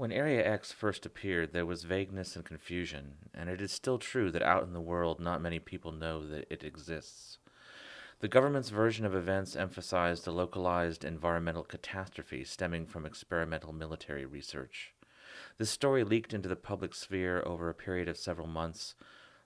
[0.00, 4.30] When Area X first appeared, there was vagueness and confusion, and it is still true
[4.30, 7.36] that out in the world not many people know that it exists.
[8.20, 14.94] The government's version of events emphasized a localized environmental catastrophe stemming from experimental military research.
[15.58, 18.94] This story leaked into the public sphere over a period of several months,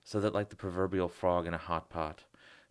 [0.05, 2.23] so that, like the proverbial frog in a hot pot,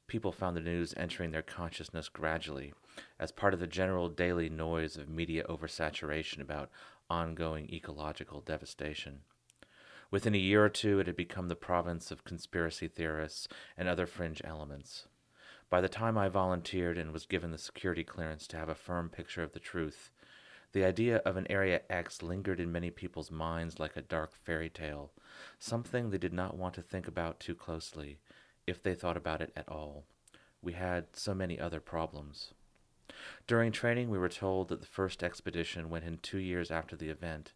[0.06, 2.72] people found the news entering their consciousness gradually,
[3.18, 6.70] as part of the general daily noise of media oversaturation about
[7.10, 9.20] ongoing ecological devastation.
[10.10, 14.06] Within a year or two, it had become the province of conspiracy theorists and other
[14.06, 15.08] fringe elements.
[15.70, 19.08] By the time I volunteered and was given the security clearance to have a firm
[19.08, 20.10] picture of the truth,
[20.72, 24.68] the idea of an Area X lingered in many people's minds like a dark fairy
[24.68, 25.12] tale,
[25.58, 28.18] something they did not want to think about too closely,
[28.66, 30.04] if they thought about it at all.
[30.62, 32.54] We had so many other problems.
[33.46, 37.08] During training, we were told that the first expedition went in two years after the
[37.08, 37.52] event,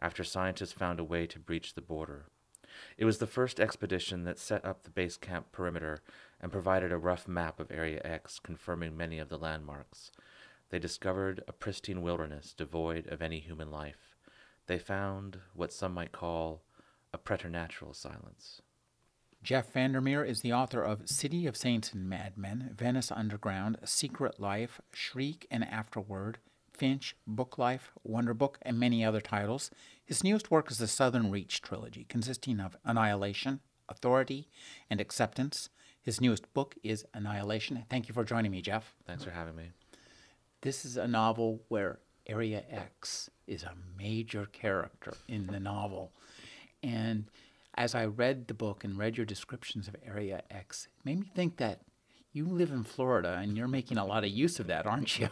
[0.00, 2.26] after scientists found a way to breach the border.
[2.96, 6.02] It was the first expedition that set up the base camp perimeter
[6.40, 10.10] and provided a rough map of Area X, confirming many of the landmarks.
[10.70, 14.16] They discovered a pristine wilderness devoid of any human life.
[14.66, 16.62] They found what some might call
[17.12, 18.62] a preternatural silence.
[19.42, 24.80] Jeff Vandermeer is the author of City of Saints and Madmen, Veniss Underground, Secret Life,
[24.92, 26.38] Shriek and Afterword,
[26.72, 29.70] Finch, Book Life, Wonder Book, and many other titles.
[30.04, 34.48] His newest work is the Southern Reach trilogy, consisting of Annihilation, Authority,
[34.88, 35.70] and Acceptance.
[36.00, 37.84] His newest book is Annihilation.
[37.90, 38.94] Thank you for joining me, Jeff.
[39.06, 39.70] Thanks for having me.
[40.60, 41.98] This is a novel where
[42.28, 46.12] Area X is a major character in the novel.
[46.84, 47.26] And
[47.74, 51.30] as I read the book and read your descriptions of Area X, it made me
[51.34, 51.80] think that
[52.34, 55.28] you live in Florida and you're making a lot of use of that, aren't you?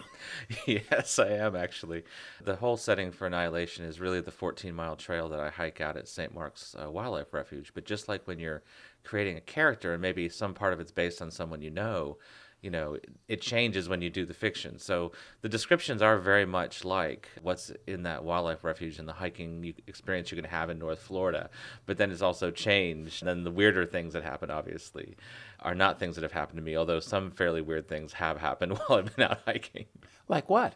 [0.67, 2.05] yes, I am actually.
[2.45, 5.97] The whole setting for Annihilation is really the 14 mile trail that I hike out
[5.97, 6.35] at St.
[6.35, 7.73] Mark's uh, Wildlife Refuge.
[7.75, 8.63] But just like when you're
[9.03, 12.19] creating a character and maybe some part of it's based on someone you know,
[12.63, 12.97] you know
[13.29, 14.79] it changes when you do the fiction.
[14.79, 19.75] So the descriptions are very much like what's in that wildlife refuge and the hiking
[19.87, 21.51] experience you can have in north florida.
[21.87, 25.17] But then it's also changed and then the weirder things that happen obviously
[25.61, 28.73] are not things that have happened to me although some fairly weird things have happened
[28.87, 29.87] while i've been out hiking.
[30.29, 30.75] Like what?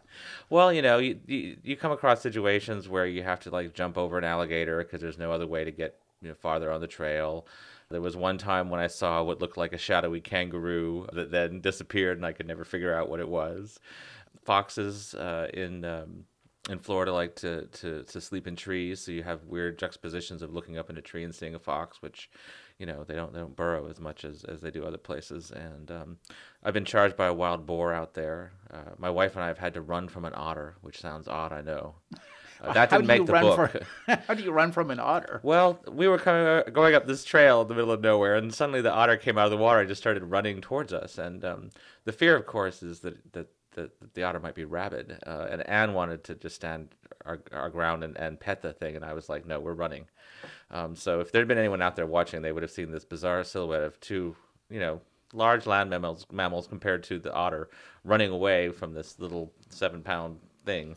[0.51, 3.99] Well you know you, you, you come across situations where you have to like jump
[3.99, 6.87] over an alligator because there's no other way to get you know farther on the
[6.87, 7.47] trail
[7.95, 11.61] there was one time when I saw what looked like a shadowy kangaroo that then
[11.61, 13.79] disappeared, and I could never figure out what it was.
[14.45, 16.25] Foxes uh, in um,
[16.69, 20.53] in Florida like to, to, to sleep in trees, so you have weird juxtapositions of
[20.53, 22.31] looking up in a tree and seeing a fox, which
[22.79, 25.53] you know they don't they don't burrow as much as, as they do other places.
[25.53, 26.17] And um,
[26.65, 28.53] I've been charged by a wild boar out there.
[28.73, 31.53] Uh, my wife and I have had to run from an otter, which sounds odd,
[31.53, 31.95] I know.
[32.61, 33.71] Uh, that didn't make the book.
[33.71, 35.41] For, how do you run from an otter?
[35.43, 38.81] Well, we were coming, going up this trail in the middle of nowhere, and suddenly
[38.81, 41.19] the otter came out of the water and just started running towards us.
[41.19, 41.71] And um,
[42.05, 45.19] the fear, of course, is that that, that, the otter might be rabid.
[45.27, 46.89] Uh, and Anne wanted to just stand
[47.25, 50.07] our, our ground and, and pet the thing, and I was like, no, we're running.
[50.71, 53.05] Um, so if there had been anyone out there watching, they would have seen this
[53.05, 54.37] bizarre silhouette of two,
[54.71, 55.01] you know,
[55.33, 57.69] large land mammals, mammals compared to the otter
[58.05, 60.97] running away from this little seven pound thing.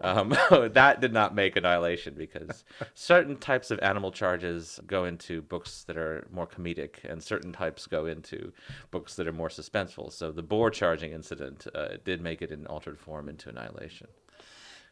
[0.00, 2.64] Um, that did not make Annihilation because
[2.94, 7.86] certain types of animal charges go into books that are more comedic, and certain types
[7.86, 8.52] go into
[8.90, 10.12] books that are more suspenseful.
[10.12, 14.08] So the boar charging incident uh, did make it in altered form into Annihilation.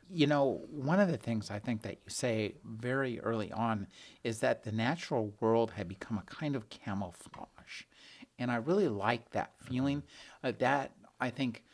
[0.09, 3.89] You know, one of the things I think that you say very early on
[4.23, 7.83] is that the natural world had become a kind of camouflage.
[8.39, 10.05] And I really like that feeling.
[10.45, 11.65] Uh, that, I think,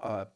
[0.00, 0.26] uh,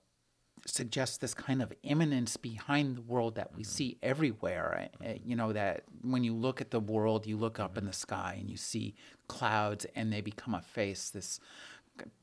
[0.67, 3.71] suggests this kind of immanence behind the world that we mm-hmm.
[3.71, 4.91] see everywhere.
[5.05, 7.89] Uh, you know, that when you look at the world, you look up in mm-hmm.
[7.89, 8.95] the sky and you see
[9.29, 11.11] clouds and they become a face.
[11.11, 11.41] This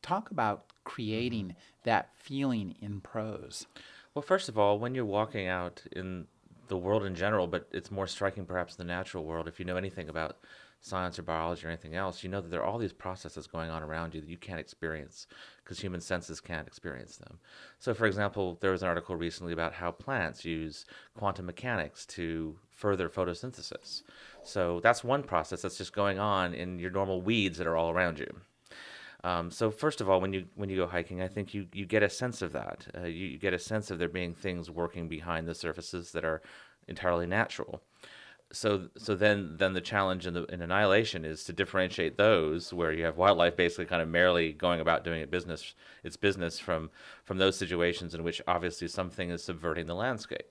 [0.02, 1.58] talk about creating mm-hmm.
[1.84, 3.66] that feeling in prose.
[4.14, 6.28] Well, first of all, when you're walking out in
[6.68, 9.78] the world in general, but it's more striking perhaps the natural world, if you know
[9.78, 10.38] anything about
[10.84, 13.70] science or biology or anything else, you know that there are all these processes going
[13.70, 15.28] on around you that you can't experience
[15.64, 17.40] because human senses can't experience them.
[17.80, 20.86] So, for example, there was an article recently about how plants use
[21.18, 24.04] quantum mechanics to further photosynthesis.
[24.44, 27.90] So, that's one process that's just going on in your normal weeds that are all
[27.90, 28.28] around you.
[29.24, 31.86] Um, so first of all, when you when you go hiking, I think you, you
[31.86, 32.88] get a sense of that.
[32.94, 36.26] Uh, you, you get a sense of there being things working behind the surfaces that
[36.26, 36.42] are
[36.90, 37.82] entirely natural.
[38.54, 42.92] So so then then the challenge in the in annihilation is to differentiate those where
[42.92, 45.74] you have wildlife basically kind of merely going about doing it business
[46.04, 46.92] its business from
[47.24, 50.48] from those situations in which obviously something is subverting the landscape.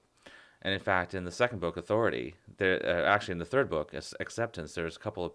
[0.63, 3.95] And in fact, in the second book, Authority, there uh, actually in the third book,
[4.21, 5.33] Acceptance, there's a couple of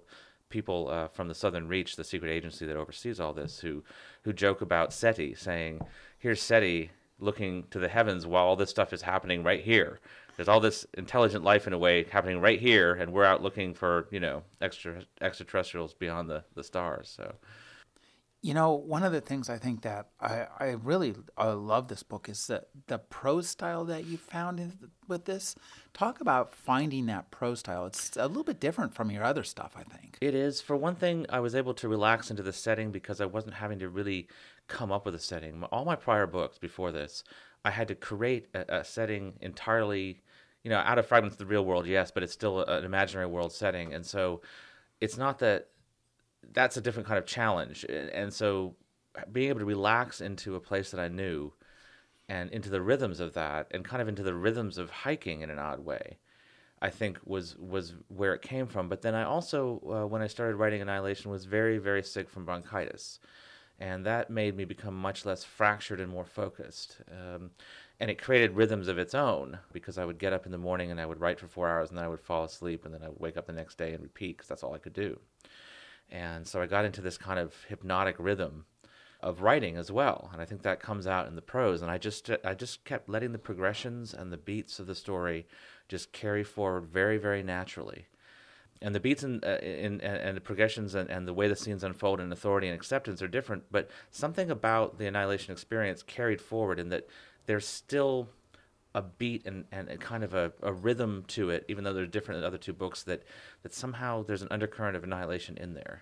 [0.50, 3.84] people uh, from the Southern Reach, the secret agency that oversees all this, who
[4.24, 5.82] who joke about SETI, saying,
[6.18, 10.00] "Here's SETI looking to the heavens while all this stuff is happening right here.
[10.38, 13.74] There's all this intelligent life in a way happening right here, and we're out looking
[13.74, 17.36] for you know extra extraterrestrials beyond the the stars." So.
[18.44, 22.04] You know, one of the things I think that I, I really uh, love this
[22.04, 25.56] book is the, the prose style that you found in, with this.
[25.94, 27.88] Talk about finding that prose style.
[27.88, 30.20] It's a little bit different from your other stuff, I think.
[30.22, 30.62] It is.
[30.62, 33.80] For one thing, I was able to relax into the setting because I wasn't having
[33.80, 34.28] to really
[34.68, 35.64] come up with a setting.
[35.64, 37.24] All my prior books before this,
[37.66, 40.22] I had to create a, a setting entirely,
[40.68, 43.26] you know, out of fragments of the real world, yes, but it's still an imaginary
[43.26, 43.94] world setting.
[43.94, 44.42] And so
[45.00, 45.70] it's not that
[46.52, 47.86] that's a different kind of challenge.
[47.86, 48.76] And so
[49.32, 51.54] being able to relax into a place that I knew
[52.28, 55.50] and into the rhythms of that and kind of into the rhythms of hiking in
[55.50, 56.18] an odd way.
[56.82, 58.90] I think was was where it came from.
[58.90, 62.44] But then I also, uh, when I started writing Annihilation, was very very sick from
[62.44, 63.22] bronchitis,
[63.80, 66.98] and that made me become much less fractured and more focused.
[67.10, 67.52] Um,
[68.00, 70.92] and it created rhythms of its own because I would get up in the morning
[70.92, 73.02] and I would write for four hours and then I would fall asleep and then
[73.04, 75.20] I would wake up the next day and repeat because that's all I could do.
[76.10, 78.66] And so I got into this kind of hypnotic rhythm
[79.22, 81.82] of writing as well, and I think that comes out in the prose.
[81.82, 85.48] And I just I just kept letting the progressions and the beats of the story
[85.88, 88.06] just carry forward very very naturally.
[88.80, 91.84] And the beats and uh, in, and the progressions and, and the way the scenes
[91.84, 96.78] unfold in authority and acceptance are different, but something about the annihilation experience carried forward
[96.78, 97.10] in that
[97.48, 98.30] there's still
[98.94, 102.06] a beat and, and a kind of a, a rhythm to it, even though they're
[102.06, 103.24] different than the other two books, that,
[103.64, 106.02] that somehow there's an undercurrent of annihilation in there.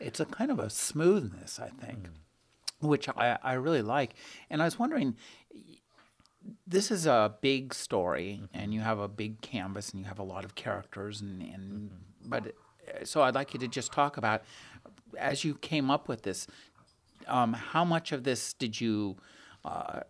[0.00, 2.88] It's a kind of a smoothness, I think, mm.
[2.88, 4.14] which I, I really like.
[4.50, 5.16] And I was wondering,
[6.66, 8.58] this is a big story, mm-hmm.
[8.58, 11.90] and you have a big canvas, and you have a lot of characters, and, and
[11.90, 12.28] mm-hmm.
[12.28, 12.54] but
[13.04, 14.42] so I'd like you to just talk about
[15.18, 16.46] as you came up with this.
[17.26, 19.16] Um, how much of this did you
[19.64, 20.00] uh,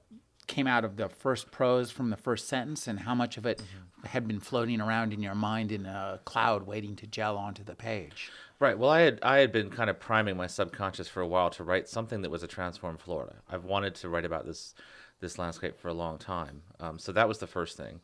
[0.47, 3.59] came out of the first prose from the first sentence and how much of it
[3.59, 4.07] mm-hmm.
[4.07, 7.75] had been floating around in your mind in a cloud waiting to gel onto the
[7.75, 8.31] page.
[8.59, 8.79] Right.
[8.79, 11.65] Well, I had I had been kind of priming my subconscious for a while to
[11.65, 13.37] write something that was a transformed Florida.
[13.51, 14.75] I've wanted to write about this
[15.21, 16.63] this landscape for a long time.
[16.81, 18.01] Um, so that was the first thing,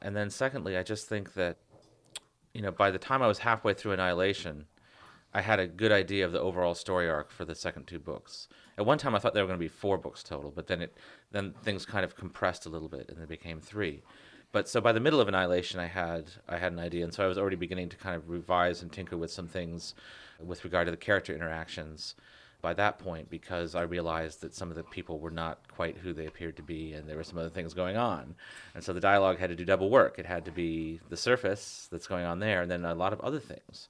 [0.00, 1.56] and then secondly, I just think that
[2.52, 4.66] you know by the time I was halfway through Annihilation,
[5.34, 8.48] I had a good idea of the overall story arc for the second two books.
[8.78, 10.80] At one time, I thought there were going to be four books total, but then
[10.80, 10.96] it
[11.32, 14.02] then things kind of compressed a little bit, and it became three.
[14.52, 17.24] But so by the middle of Annihilation, I had I had an idea, and so
[17.24, 19.96] I was already beginning to kind of revise and tinker with some things
[20.40, 22.14] with regard to the character interactions.
[22.60, 26.12] By that point, because I realized that some of the people were not quite who
[26.12, 28.34] they appeared to be, and there were some other things going on,
[28.74, 30.18] and so the dialogue had to do double work.
[30.18, 33.20] It had to be the surface that's going on there, and then a lot of
[33.20, 33.88] other things.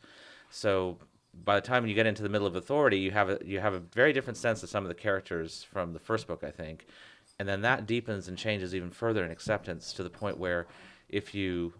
[0.51, 0.99] So
[1.45, 3.75] by the time you get into the middle of authority you have a you have
[3.75, 6.87] a very different sense of some of the characters from the first book i think.
[7.41, 10.67] And then that deepens and changes even further in acceptance to the point where
[11.09, 11.73] if you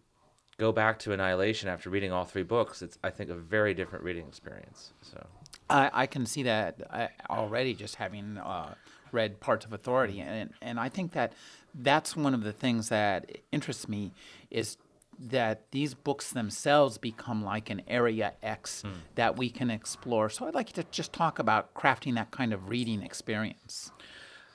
[0.57, 4.05] go back to annihilation after reading all three books it's i think a very different
[4.05, 5.27] reading experience so.
[5.71, 8.75] I, I can see that uh, already just having uh,
[9.13, 10.21] read parts of authority.
[10.21, 11.33] And and i think that
[11.75, 14.13] that's one of the things that interests me
[14.51, 14.77] is
[15.19, 18.93] that these books themselves become like an area X mm.
[19.17, 20.29] that we can explore.
[20.31, 23.93] So I'd like you to just talk about crafting that kind of reading experience.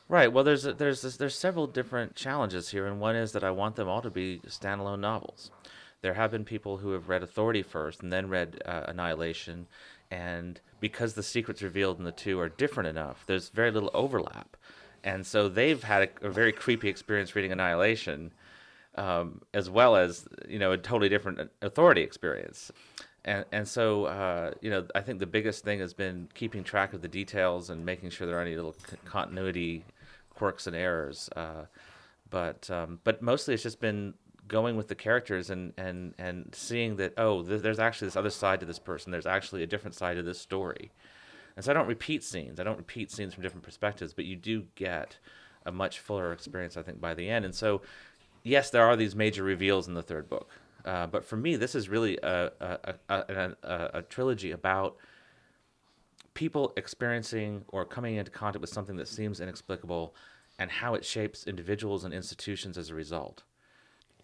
[0.09, 0.31] Right.
[0.31, 3.87] Well, there's there's there's several different challenges here, and one is that I want them
[3.87, 5.49] all to be standalone novels.
[6.01, 9.67] There have been people who have read Authority first and then read uh, Annihilation,
[10.11, 14.57] and because the secrets revealed in the two are different enough, there's very little overlap,
[15.03, 18.33] and so they've had a, a very creepy experience reading Annihilation
[18.95, 22.71] um, as well as you know a totally different authority experience.
[23.25, 26.93] And and so uh, you know I think the biggest thing has been keeping track
[26.93, 29.85] of the details and making sure there aren't any little continuity
[30.29, 31.29] quirks and errors.
[31.35, 31.65] Uh,
[32.29, 34.13] but um, but mostly it's just been
[34.47, 38.29] going with the characters and and and seeing that oh th- there's actually this other
[38.29, 39.11] side to this person.
[39.11, 40.91] There's actually a different side to this story.
[41.55, 42.59] And so I don't repeat scenes.
[42.59, 45.17] I don't repeat scenes from different perspectives, but you do get
[45.65, 47.45] a much fuller experience, I think, by the end.
[47.45, 47.81] And so
[48.43, 50.49] yes, there are these major reveals in the third book,
[50.85, 54.97] uh, but for me, this is really a a, a, a, a trilogy about
[56.33, 60.15] people experiencing or coming into contact with something that seems inexplicable
[60.59, 63.43] and how it shapes individuals and institutions as a result.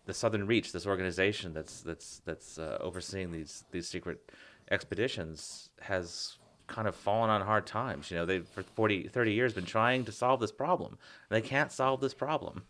[0.06, 4.32] The Southern Reach, this organization that's that's that's uh, overseeing these these secret
[4.72, 8.10] expeditions, has kind of fallen on hard times.
[8.10, 10.98] You know, they've for 40, 30 years been trying to solve this problem.
[11.30, 12.64] They can't solve this problem.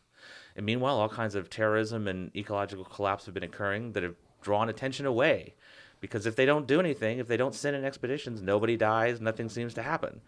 [0.56, 4.70] And meanwhile, all kinds of terrorism and ecological collapse have been occurring that have drawn
[4.70, 5.56] attention away.
[6.02, 9.50] Because if they don't do anything, if they don't send in expeditions, nobody dies, nothing
[9.50, 10.22] seems to happen.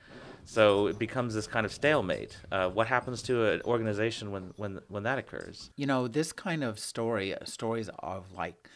[0.43, 2.37] So it becomes this kind of stalemate.
[2.51, 5.69] Uh, what happens to an organization when, when, when that occurs?
[5.77, 8.69] You know, this kind of story, uh, stories of like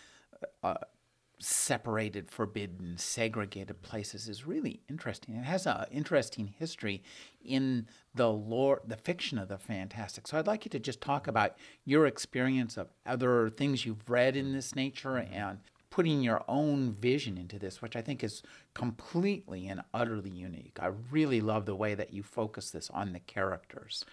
[0.63, 0.75] uh,
[1.39, 5.35] separated, forbidden, segregated places is really interesting.
[5.35, 7.03] It has an interesting history
[7.43, 10.27] in the lore, the fiction of the fantastic.
[10.27, 14.35] So I'd like you to just talk about your experience of other things you've read
[14.35, 15.33] in this nature mm-hmm.
[15.33, 20.77] and putting your own vision into this, which I think is completely and utterly unique.
[20.81, 24.03] I really love the way that you focus this on the characters.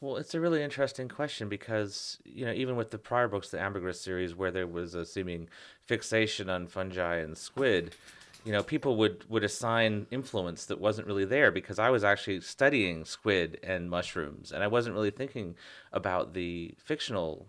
[0.00, 3.60] Well, it's a really interesting question because you know even with the prior books, the
[3.60, 5.48] Ambergris series, where there was a seeming
[5.82, 7.96] fixation on fungi and squid,
[8.44, 12.40] you know people would would assign influence that wasn't really there because I was actually
[12.42, 15.56] studying squid and mushrooms, and I wasn't really thinking
[15.92, 17.48] about the fictional,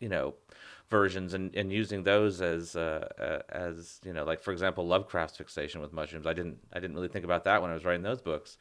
[0.00, 0.34] you know,
[0.88, 5.36] versions and, and using those as uh, uh, as you know like for example Lovecraft's
[5.36, 6.26] fixation with mushrooms.
[6.26, 8.56] I didn't I didn't really think about that when I was writing those books.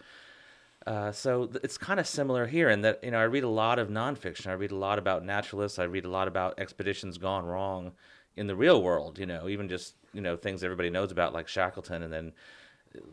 [0.86, 3.50] Uh, so th- it's kind of similar here in that you know I read a
[3.50, 4.48] lot of nonfiction.
[4.48, 5.80] I read a lot about naturalists.
[5.80, 7.92] I read a lot about expeditions gone wrong
[8.36, 9.20] in the real world.
[9.20, 12.34] You know, even just you know things everybody knows about like Shackleton, and then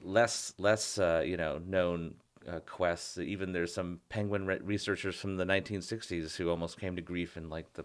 [0.03, 2.15] less less uh, you know known
[2.49, 3.19] uh, quests.
[3.19, 7.49] Even there's some penguin re- researchers from the 1960s who almost came to grief in
[7.51, 7.85] like the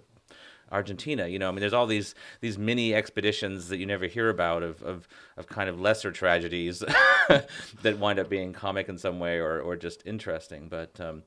[0.71, 1.27] Argentina.
[1.27, 4.63] You know, I mean, there's all these these mini expeditions that you never hear about
[4.63, 5.07] of of,
[5.37, 6.79] of kind of lesser tragedies
[7.29, 10.67] that wind up being comic in some way or or just interesting.
[10.69, 11.23] But um,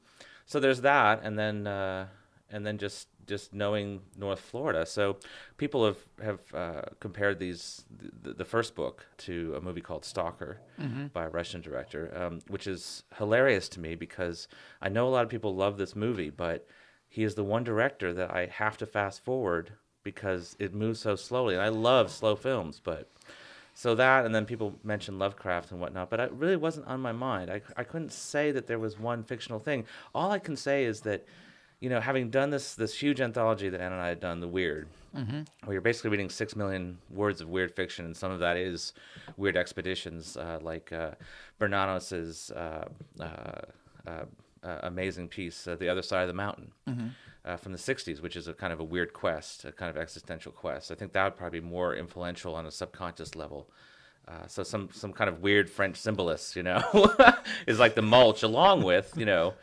[0.47, 2.07] so there's that, and then uh,
[2.51, 4.85] and then just just knowing North Florida.
[4.87, 5.17] So
[5.57, 7.85] people have have uh, compared these
[8.23, 11.07] the, the, first book to a movie called Stalker mm-hmm.
[11.07, 14.49] by a Russian director, um, which is hilarious to me because
[14.81, 16.67] I know a lot of people love this movie, but
[17.13, 21.15] he is the one director that I have to fast forward because it moves so
[21.15, 21.53] slowly.
[21.53, 23.11] And I love slow films, but
[23.75, 27.13] so that and then people mention Lovecraft and whatnot, but it really wasn't on my
[27.13, 27.51] mind.
[27.51, 29.85] I, I couldn't say that there was one fictional thing.
[30.15, 31.27] All I can say is that,
[31.81, 34.49] you know, having done this this huge anthology that Anne and I had done, The
[34.49, 35.43] Weird, mm-hmm.
[35.65, 38.95] where you're basically reading six million words of weird fiction, and some of that is
[39.37, 41.11] weird expeditions, uh, like uh,
[41.61, 42.51] Bernanos's.
[42.53, 42.89] Uh,
[44.63, 47.09] uh, amazing piece, uh, The Other Side of the Mountain, mm-hmm.
[47.45, 49.97] uh, from the 60s, which is a kind of a weird quest, a kind of
[49.97, 50.91] existential quest.
[50.91, 53.69] I think that would probably be more influential on a subconscious level.
[54.29, 56.81] Uh, so some some kind of weird French symbolist, you know,
[57.67, 59.55] is like the mulch, along with you know,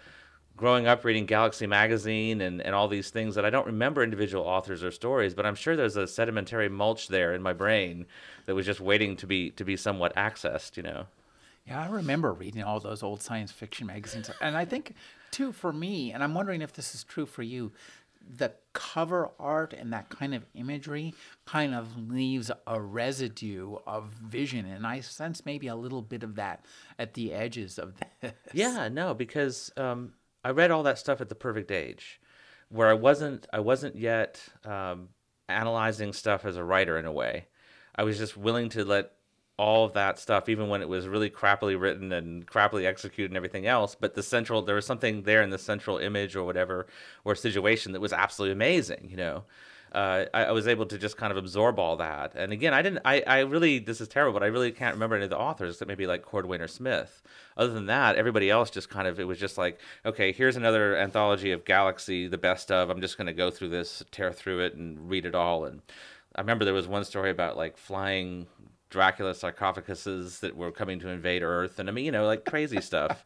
[0.58, 4.44] growing up reading Galaxy magazine and, and all these things that I don't remember individual
[4.44, 8.06] authors or stories, but I'm sure there's a sedimentary mulch there in my brain
[8.46, 11.06] that was just waiting to be to be somewhat accessed, you know.
[11.70, 14.32] Yeah, I remember reading all those old science fiction magazines.
[14.42, 14.96] And I think,
[15.30, 17.72] too, for me, and I'm wondering if this is true for you,
[18.38, 21.14] the cover art and that kind of imagery
[21.46, 24.66] kind of leaves a residue of vision.
[24.66, 26.66] And I sense maybe a little bit of that
[26.98, 28.34] at the edges of this.
[28.52, 32.20] Yeah, no, because um, I read all that stuff at the perfect age
[32.70, 35.10] where I wasn't, I wasn't yet um,
[35.48, 37.46] analyzing stuff as a writer in a way.
[37.96, 39.12] I was just willing to let
[39.60, 43.36] all of that stuff, even when it was really crappily written and crappily executed and
[43.36, 43.94] everything else.
[43.94, 46.88] But the central, there was something there in the central image or whatever,
[47.26, 49.44] or situation that was absolutely amazing, you know.
[49.92, 52.36] Uh, I, I, was able to just kind of absorb all that.
[52.36, 55.16] And again, I didn't, I, I really, this is terrible, but I really can't remember
[55.16, 57.24] any of the authors except maybe like Cordwainer Smith.
[57.58, 60.96] Other than that, everybody else just kind of, it was just like, okay, here's another
[60.96, 62.92] anthology of Galaxy, the best of.
[62.92, 65.66] I'm just going to go through this, tear through it, and read it all.
[65.66, 65.82] And
[66.36, 68.46] I remember there was one story about like flying
[68.90, 72.82] Dracula sarcophaguses that were coming to invade Earth, and I mean, you know, like crazy
[72.82, 73.24] stuff.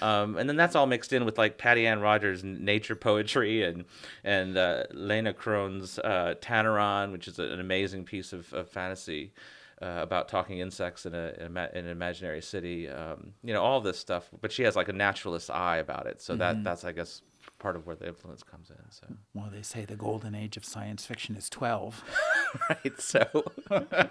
[0.00, 3.84] Um, and then that's all mixed in with like Pattiann Rogers' nature poetry and
[4.24, 9.32] and uh, Leena Krohn's uh, Tainaron, which is an amazing piece of, of fantasy.
[9.80, 13.60] Uh, about talking insects in, a, in, a, in an imaginary city, um, you know,
[13.60, 14.30] all this stuff.
[14.40, 16.38] But she has like a naturalist eye about it, so mm-hmm.
[16.38, 17.22] that that's I guess
[17.62, 18.90] part of where the influence comes in.
[18.90, 22.02] So, well, they say the golden age of science fiction is twelve,
[22.68, 23.00] right?
[23.00, 23.44] So,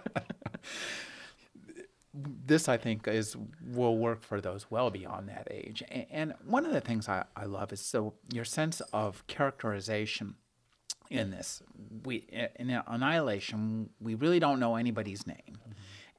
[2.13, 5.83] this I think is will work for those well beyond that age.
[5.89, 10.35] And one of the things I, I love is so your sense of characterization
[11.09, 11.61] in this.
[12.05, 12.25] We
[12.59, 15.37] in Annihilation, we really don't know anybody's name.
[15.47, 15.71] Mm-hmm.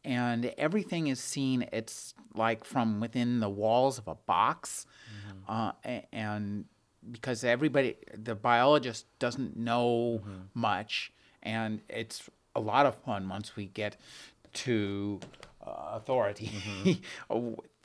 [0.05, 1.67] and everything is seen.
[1.73, 4.87] It's like from within the walls of a box,
[5.49, 5.73] uh,
[6.13, 6.65] and
[7.11, 10.21] because everybody, the biologist doesn't know
[10.55, 13.97] much, and it's a lot of fun once we get
[14.53, 15.19] to
[15.67, 16.51] uh, authority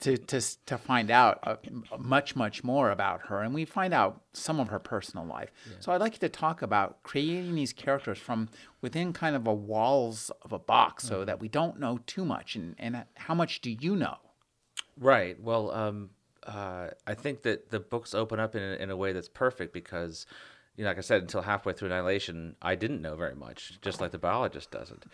[0.02, 1.56] to, to to find out uh,
[1.98, 5.52] much much more about her, and we find out some of her personal life.
[5.80, 8.50] So I'd like you to talk about creating these characters from
[8.82, 12.56] within kind of a walls of a box, so that we don't know too much.
[12.56, 14.18] And and how much do you know?
[15.00, 15.40] Right.
[15.42, 16.10] Well, um,
[16.48, 19.74] uh, I think that the books open up in a, in a way that's perfect
[19.74, 20.26] because,
[20.76, 24.00] you know, like I said, until halfway through Annihilation, I didn't know very much, just
[24.00, 25.06] like the biologist doesn't.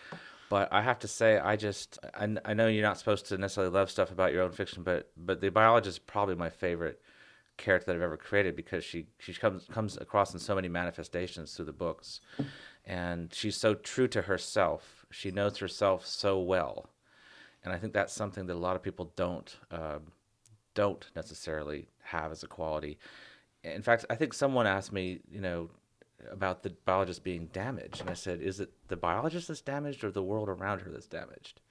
[0.49, 3.73] But I have to say, I just I, I know you're not supposed to necessarily
[3.73, 7.01] love stuff about your own fiction, but but the biologist is probably my favorite
[7.57, 11.55] character that I've ever created because she she comes comes across in so many manifestations
[11.55, 12.21] through the books,
[12.85, 15.05] and she's so true to herself.
[15.09, 16.89] She knows herself so well
[17.63, 20.11] and I think that's something that a lot of people don't um,
[20.73, 22.97] don't necessarily have as a quality.
[23.63, 25.69] In fact, I think someone asked me, you know,
[26.31, 30.11] about the biologist being damaged, and I said, "Is it the biologist that's damaged, or
[30.11, 31.61] the world around her that's damaged?"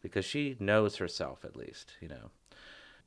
[0.00, 2.30] Because she knows herself, at least, you know.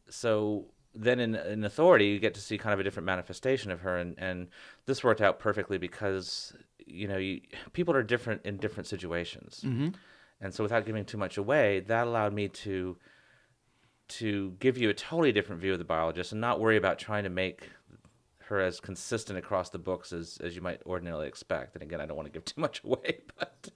[0.10, 3.82] So then, in in authority, you get to see kind of a different manifestation of
[3.82, 4.48] her, and and
[4.86, 6.54] this worked out perfectly because
[6.86, 7.42] you know you,
[7.74, 9.62] people are different in different situations.
[9.66, 9.90] Mm-hmm.
[10.42, 12.98] And so, without giving too much away, that allowed me to
[14.08, 17.24] to give you a totally different view of the biologist and not worry about trying
[17.24, 17.70] to make
[18.46, 21.76] her as consistent across the books as, as you might ordinarily expect.
[21.76, 23.70] And again, I don't want to give too much away, but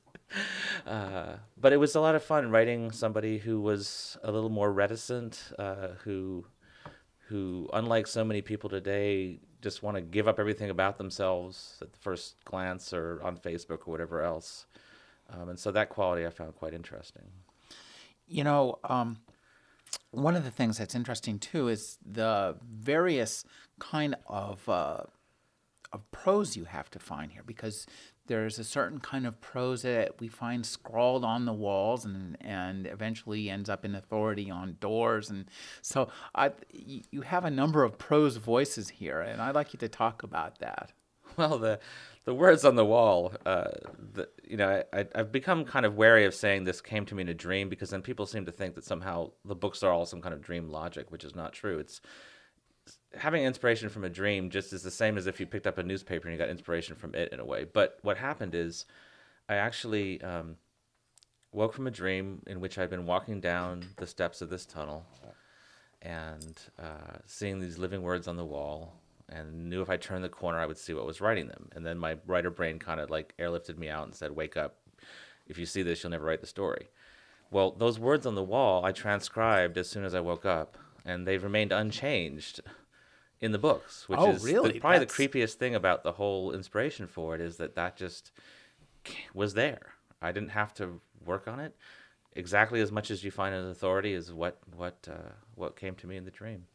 [0.86, 4.72] uh, but it was a lot of fun writing somebody who was a little more
[4.72, 6.46] reticent, uh, who
[7.28, 11.94] who, unlike so many people today, just want to give up everything about themselves at
[11.94, 14.66] the first glance or on Facebook or whatever else.
[15.32, 17.30] Um, and so that quality I found quite interesting.
[18.28, 19.18] You know, um,
[20.12, 23.44] one of the things that's interesting too is the various
[23.80, 25.02] kind of uh,
[25.92, 27.88] of prose you have to find here because
[28.28, 32.86] there's a certain kind of prose that we find scrawled on the walls and and
[32.86, 35.46] eventually ends up in authority on doors and
[35.82, 39.90] so I, you have a number of prose voices here and I'd like you to
[39.90, 40.92] talk about that.
[41.40, 41.80] Well, the
[42.26, 43.70] the words on the wall, uh,
[44.14, 47.22] the, you know, I, I've become kind of wary of saying this came to me
[47.22, 50.06] in a dream because then people seem to think that somehow the books are all
[50.06, 51.80] some kind of dream logic, which is not true.
[51.80, 52.02] It's
[53.18, 55.84] having inspiration from a dream just is the same as if you picked up a
[55.84, 57.64] newspaper and you got inspiration from it in a way.
[57.64, 58.86] But what happened is,
[59.48, 60.58] I actually um,
[61.54, 65.06] woke from a dream in which I'd been walking down the steps of this tunnel
[66.02, 69.00] and uh, seeing these living words on the wall
[69.32, 71.70] and knew if I turned the corner I would see what was writing them.
[71.76, 74.78] And then my writer brain kind of like airlifted me out and said, "Wake up!
[75.48, 76.90] If you see this, you'll never write the story."
[77.52, 81.26] Well, those words on the wall I transcribed as soon as I woke up, and
[81.26, 82.62] they've remained unchanged
[83.42, 84.80] in the books, which Oh, is the- really?
[84.80, 88.32] probably That's- the creepiest thing about the whole inspiration for it is that that just
[89.34, 89.94] was there.
[90.22, 91.76] I didn't have to work on it.
[92.34, 96.08] Exactly as much as you find in authority is what what uh, what came to
[96.08, 96.68] me in the dream.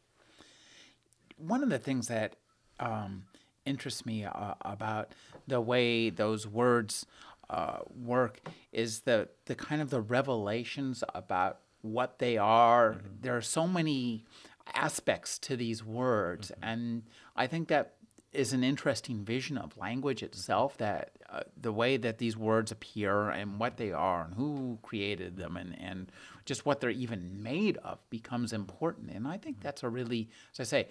[1.37, 2.35] one of the things that
[2.79, 3.23] um,
[3.65, 5.13] interests me uh, about
[5.47, 7.05] the way those words
[7.49, 8.39] uh, work
[8.71, 12.97] is the the kind of the revelations about what they are.
[13.21, 14.25] There are so many
[14.73, 17.03] aspects to these words, and
[17.35, 17.93] I think that
[18.33, 20.77] is an interesting vision of language itself.
[20.77, 25.37] That uh, the way that these words appear and what they are and who created
[25.37, 26.11] them and and
[26.45, 29.11] just what they're even made of becomes important.
[29.11, 30.87] And I think that's a really, as I say,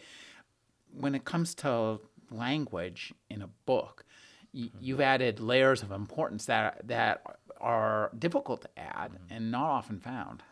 [0.98, 4.04] when it comes to language in a book,
[4.52, 4.78] y- mm-hmm.
[4.80, 7.22] you've added layers of importance that that
[7.60, 9.34] are difficult to add mm-hmm.
[9.34, 10.42] and not often found.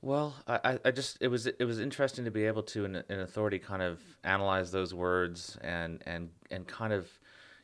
[0.00, 3.02] Well, I, I- I just it was it was interesting to be able to in,
[3.08, 7.08] in authority kind of analyze those words and and and kind of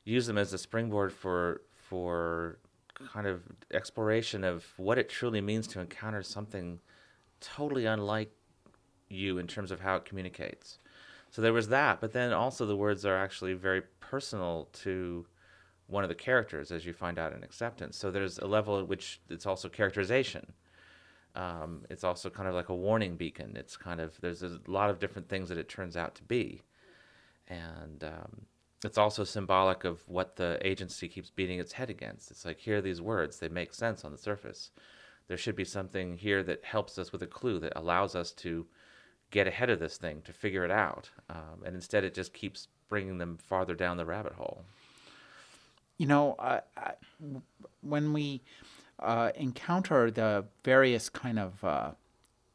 [0.05, 2.59] use them as a springboard for for
[3.12, 6.81] kind of exploration of what it truly means to encounter something
[7.40, 8.33] totally unlike
[9.09, 10.79] you in terms of how it communicates.
[11.35, 15.27] So there was that, but then also the words are actually very personal to
[15.88, 17.97] one of the characters, as you find out in acceptance.
[17.97, 20.53] So there's a level at which it's also characterization
[21.35, 23.57] um, it's also kind of like a warning beacon.
[23.57, 26.62] It's kind of there's a lot of different things that it turns out to be,
[27.49, 28.42] and um,
[28.85, 32.31] it's also symbolic of what the agency keeps beating its head against.
[32.31, 34.70] It's like here are these words; they make sense on the surface.
[35.27, 38.66] There should be something here that helps us with a clue that allows us to
[39.35, 42.68] get ahead of this thing to figure it out, um, and instead it just keeps
[42.88, 44.64] bringing them farther down the rabbit hole.
[45.99, 46.92] You know, I, I,
[47.81, 48.42] when we
[49.01, 51.90] uh, encounter the various kind of uh,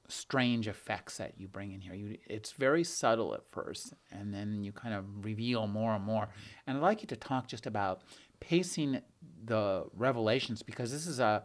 [0.07, 1.93] strange effects that you bring in here.
[1.93, 6.29] You, it's very subtle at first, and then you kind of reveal more and more.
[6.65, 8.01] And I'd like you to talk just about
[8.39, 9.01] pacing
[9.45, 11.43] the revelations because this is a,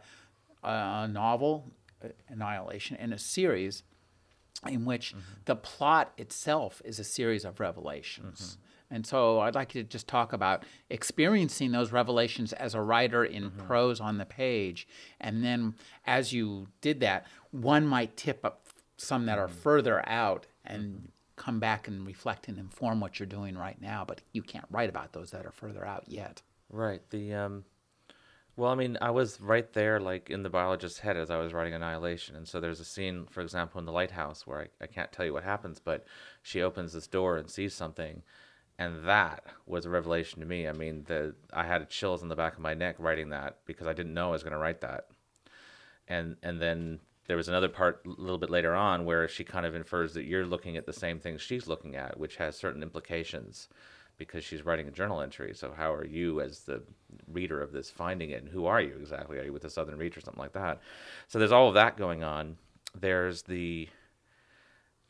[0.63, 1.71] a novel,
[2.03, 3.83] uh, Annihilation, and a series
[4.67, 5.19] in which mm-hmm.
[5.45, 8.41] the plot itself is a series of revelations.
[8.41, 8.61] Mm-hmm.
[8.95, 13.25] And so I'd like you to just talk about experiencing those revelations as a writer
[13.25, 13.65] in mm-hmm.
[13.65, 14.87] prose on the page.
[15.19, 19.57] And then as you did that, one might tip up some that are mm-hmm.
[19.57, 21.05] further out and mm-hmm.
[21.35, 24.05] come back and reflect and inform what you're doing right now.
[24.07, 26.41] But you can't write about those that are further out yet.
[26.69, 27.01] Right.
[27.09, 27.65] The um,
[28.57, 31.53] well, I mean, I was right there, like in the biologist's head as I was
[31.53, 32.35] writing Annihilation.
[32.35, 35.25] And so there's a scene, for example, in the lighthouse where I, I can't tell
[35.25, 36.05] you what happens, but
[36.41, 38.21] she opens this door and sees something.
[38.77, 40.67] And that was a revelation to me.
[40.67, 43.87] I mean, the I had chills on the back of my neck writing that because
[43.87, 45.07] I didn't know I was going to write that.
[46.07, 49.65] And and then there was another part a little bit later on where she kind
[49.65, 52.83] of infers that you're looking at the same thing she's looking at, which has certain
[52.83, 53.67] implications
[54.17, 55.53] because she's writing a journal entry.
[55.55, 56.83] So how are you as the
[57.31, 58.43] reader of this finding it?
[58.43, 59.37] And who are you exactly?
[59.37, 60.81] Are you with the Southern Reach or something like that?
[61.27, 62.57] So there's all of that going on.
[62.99, 63.89] There's the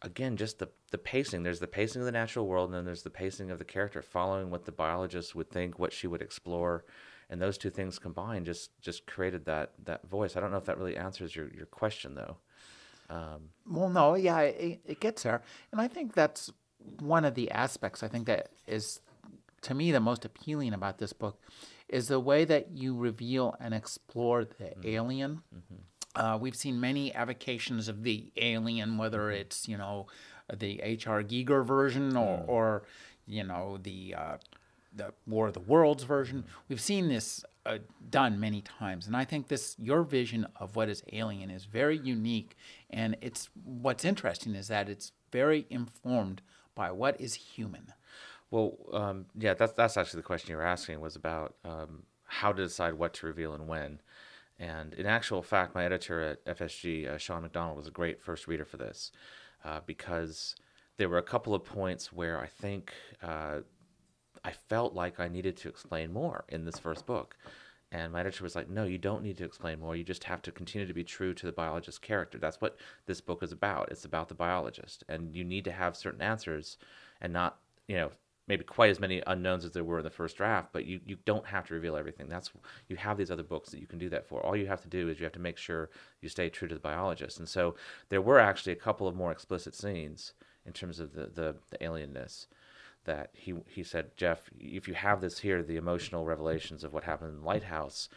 [0.02, 1.44] again just the the pacing.
[1.44, 4.02] There's the pacing of the natural world, and then there's the pacing of the character,
[4.02, 6.86] following what the biologist would think, what she would explore,
[7.30, 10.36] and those two things combined just just created that that voice.
[10.36, 12.38] I don't know if that really answers your your question though.
[13.08, 16.52] Um, well, no, yeah, it, it gets there, and I think that's
[17.00, 19.02] one of the aspects I think that is
[19.62, 21.40] to me the most appealing about this book
[21.90, 24.88] is the way that you reveal and explore the mm-hmm.
[24.88, 25.42] alien.
[25.56, 26.22] Mm-hmm.
[26.22, 29.42] Uh, we've seen many avocations of the alien, whether mm-hmm.
[29.42, 30.08] it's you know
[30.54, 31.24] the H.R.
[31.24, 32.48] Giger version or, mm.
[32.48, 32.84] or
[33.26, 34.38] you know the uh,
[34.96, 36.44] the War of the Worlds version.
[36.44, 36.52] Mm.
[36.70, 40.90] We've seen this uh, done many times, and I think this your vision of what
[40.90, 42.56] is alien is very unique.
[42.90, 46.42] And it's what's interesting is that it's very informed
[46.76, 47.94] by what is human?
[48.52, 52.52] Well, um, yeah, that's that's actually the question you were asking was about um, how
[52.54, 54.00] to decide what to reveal and when.
[54.60, 58.48] And in actual fact, my editor at FSG, uh, Sean McDonald, was a great first
[58.48, 59.12] reader for this
[59.66, 60.56] uh, because
[60.98, 63.60] there were a couple of points where I think uh,
[64.44, 67.36] I felt like I needed to explain more in this first book.
[67.96, 69.96] And my editor was like, no, you don't need to explain more.
[69.96, 72.38] You just have to continue to be true to the biologist character.
[72.38, 73.90] That's what this book is about.
[73.90, 75.06] It's about the biologist.
[75.08, 76.78] And you need to have certain answers
[77.22, 78.12] and not, you know,
[78.50, 81.16] maybe quite as many unknowns as there were in the first draft, but you, you
[81.24, 82.28] don't have to reveal everything.
[82.28, 82.52] That's
[82.90, 84.46] you have these other books that you can do that for.
[84.46, 85.90] All you have to do is you have to make sure
[86.22, 87.40] you stay true to the biologist.
[87.40, 87.76] And so
[88.10, 90.34] there were actually a couple of more explicit scenes
[90.66, 92.48] in terms of the, the, the alienness
[93.06, 97.04] that he he said, Jeff, if you have this here, the emotional revelations of what
[97.04, 98.10] happened in the lighthouse,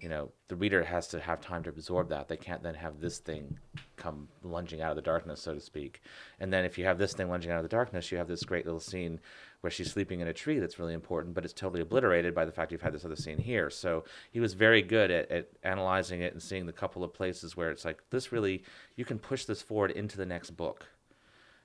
[0.00, 2.28] you know, the reader has to have time to absorb that.
[2.28, 3.58] They can't then have this thing
[3.96, 6.02] come lunging out of the darkness, so to speak.
[6.38, 8.44] And then if you have this thing lunging out of the darkness, you have this
[8.44, 9.20] great little scene
[9.62, 12.52] where she's sleeping in a tree that's really important, but it's totally obliterated by the
[12.52, 13.70] fact you've had this other scene here.
[13.70, 17.56] So he was very good at, at analyzing it and seeing the couple of places
[17.56, 18.64] where it's like, this really,
[18.96, 20.86] you can push this forward into the next book.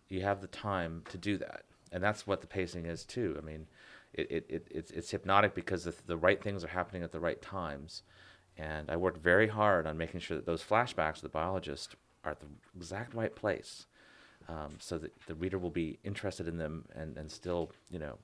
[0.08, 3.36] You have the time to do that and that's what the pacing is too.
[3.38, 3.68] I mean,
[4.14, 7.20] it, it, it it's it's hypnotic because the, the right things are happening at the
[7.20, 8.04] right times,
[8.58, 12.32] and I worked very hard on making sure that those flashbacks of the biologist are
[12.32, 13.86] at the exact right place,
[14.48, 18.18] um, so that the reader will be interested in them and and still you know,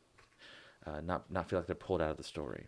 [0.86, 2.66] uh, not not feel like they're pulled out of the story.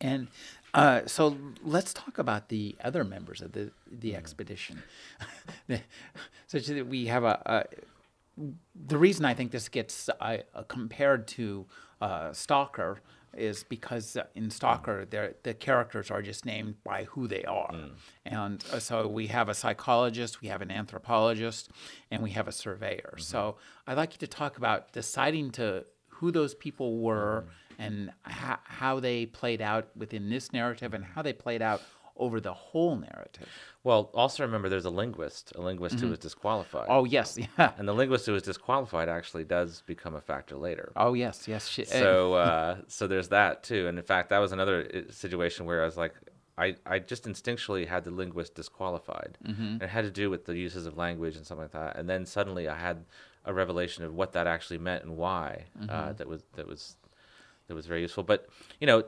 [0.00, 0.28] And
[0.74, 4.18] uh, so let's talk about the other members of the the mm-hmm.
[4.18, 4.82] expedition.
[6.46, 7.64] Such that we have a, a
[8.36, 11.66] the reason I think this gets uh, compared to
[12.00, 13.00] uh, Stalker
[13.36, 17.72] is because in Stalker, the characters are just named by who they are.
[17.72, 17.90] Mm.
[18.24, 21.70] And uh, so we have a psychologist, we have an anthropologist,
[22.10, 23.14] and we have a surveyor.
[23.14, 23.22] Mm-hmm.
[23.22, 27.82] So I'd like you to talk about deciding to who those people were mm-hmm.
[27.82, 31.82] and ha- how they played out within this narrative and how they played out
[32.16, 33.48] over the whole narrative.
[33.82, 36.06] Well, also remember there's a linguist, a linguist mm-hmm.
[36.06, 36.86] who was disqualified.
[36.88, 37.72] Oh yes, yeah.
[37.76, 40.92] And the linguist who was disqualified actually does become a factor later.
[40.96, 41.68] Oh yes, yes.
[41.68, 43.88] She, so uh, so there's that too.
[43.88, 46.14] And in fact, that was another uh, situation where I was like,
[46.56, 49.38] I, I just instinctually had the linguist disqualified.
[49.44, 49.82] Mm-hmm.
[49.82, 51.96] it had to do with the uses of language and something like that.
[51.96, 53.04] And then suddenly I had
[53.44, 55.64] a revelation of what that actually meant and why.
[55.76, 55.90] Uh, mm-hmm.
[55.90, 56.96] Uh, that was that was
[57.68, 58.22] that was very useful.
[58.22, 58.46] But
[58.80, 59.04] you know,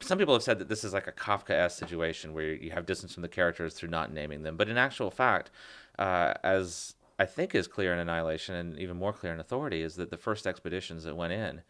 [0.00, 3.14] some people have said that this is like a Kafka-esque situation where you have distance
[3.14, 4.56] from the characters through not naming them.
[4.56, 5.50] But in actual fact,
[5.98, 9.96] uh, as I think is clear in Annihilation and even more clear in Authority, is
[9.96, 11.62] that the first expeditions that went in,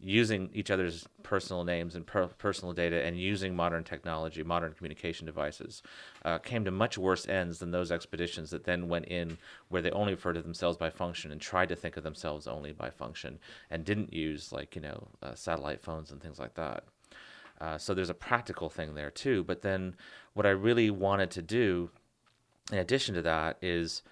[0.00, 5.26] using each other's personal names and per- personal data and using modern technology, modern communication
[5.26, 5.82] devices,
[6.24, 9.36] uh, came to much worse ends than those expeditions that then went in
[9.68, 12.72] where they only referred to themselves by function and tried to think of themselves only
[12.72, 13.38] by function
[13.70, 16.84] and didn't use like you know uh, satellite phones and things like that.
[17.60, 19.44] Uh, so there's a practical thing there too.
[19.44, 19.96] But then
[20.34, 21.90] what I really wanted to do,
[22.70, 24.02] in addition to that, is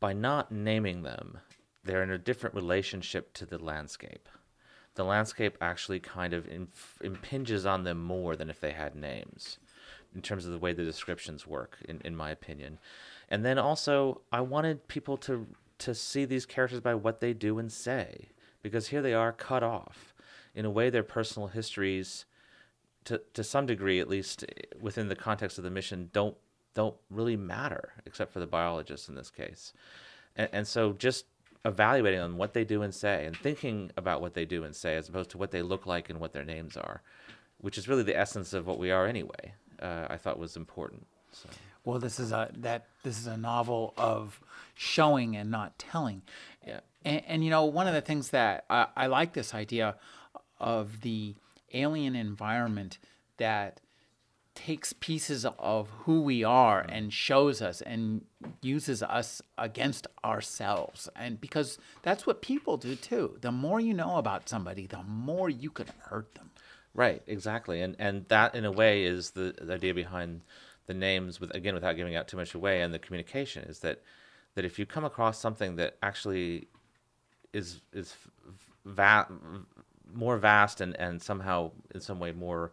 [0.00, 1.38] by not naming them,
[1.84, 4.28] they're in a different relationship to the landscape
[4.94, 9.58] the landscape actually kind of inf- impinges on them more than if they had names
[10.14, 12.78] in terms of the way the descriptions work in, in my opinion
[13.28, 15.46] and then also i wanted people to
[15.78, 18.28] to see these characters by what they do and say
[18.62, 20.14] because here they are cut off
[20.54, 22.24] in a way their personal histories
[23.04, 24.44] to to some degree at least
[24.80, 26.36] within the context of the mission don't
[26.74, 29.72] don't really matter except for the biologists in this case
[30.36, 31.26] and, and so just
[31.64, 34.96] evaluating on what they do and say and thinking about what they do and say
[34.96, 37.02] as opposed to what they look like and what their names are,
[37.58, 39.54] which is really the essence of what we are anyway.
[39.80, 41.06] Uh, I thought was important.
[41.32, 41.48] So.
[41.84, 44.40] Well, this is a that this is a novel of
[44.74, 46.22] showing and not telling.
[46.66, 46.80] Yeah.
[47.04, 49.96] And, and you know, one of the things that I, I like this idea
[50.60, 51.34] of the
[51.74, 52.98] alien environment
[53.36, 53.80] that
[54.54, 56.88] takes pieces of who we are mm.
[56.90, 58.24] and shows us and
[58.62, 61.08] uses us against ourselves.
[61.16, 63.36] And because that's what people do too.
[63.40, 66.50] The more you know about somebody the more you can hurt them.
[66.94, 67.80] Right exactly.
[67.80, 70.42] And and that in a way is the, the idea behind
[70.86, 74.02] the names with again without giving out too much away and the communication is that
[74.54, 76.68] that if you come across something that actually
[77.52, 78.14] is is
[78.84, 79.26] va-
[80.14, 82.72] more vast and and somehow in some way more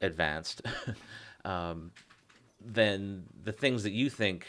[0.00, 0.62] advanced,
[1.44, 1.90] um,
[2.64, 4.46] then the things that you think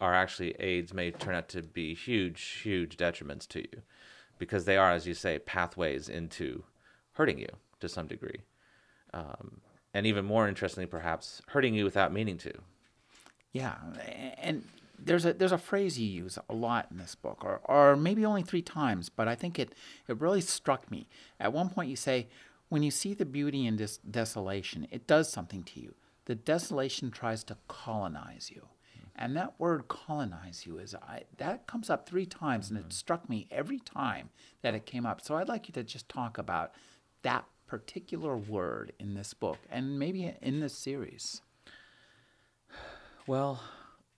[0.00, 3.82] are actually aids may turn out to be huge, huge detriments to you,
[4.38, 6.64] because they are, as you say, pathways into
[7.12, 7.48] hurting you
[7.80, 8.40] to some degree,
[9.12, 9.60] um,
[9.92, 12.52] and even more interestingly, perhaps hurting you without meaning to.
[13.52, 13.76] Yeah,
[14.38, 14.64] and
[15.04, 18.24] there's a there's a phrase you use a lot in this book, or or maybe
[18.24, 19.74] only three times, but I think it
[20.08, 21.08] it really struck me.
[21.38, 22.28] At one point, you say,
[22.68, 25.94] when you see the beauty in this desolation, it does something to you.
[26.26, 28.68] The desolation tries to colonize you.
[29.16, 32.90] And that word colonize you is I, that comes up three times, and it mm-hmm.
[32.90, 34.30] struck me every time
[34.62, 35.20] that it came up.
[35.20, 36.72] So I'd like you to just talk about
[37.22, 41.42] that particular word in this book and maybe in this series.
[43.26, 43.60] Well,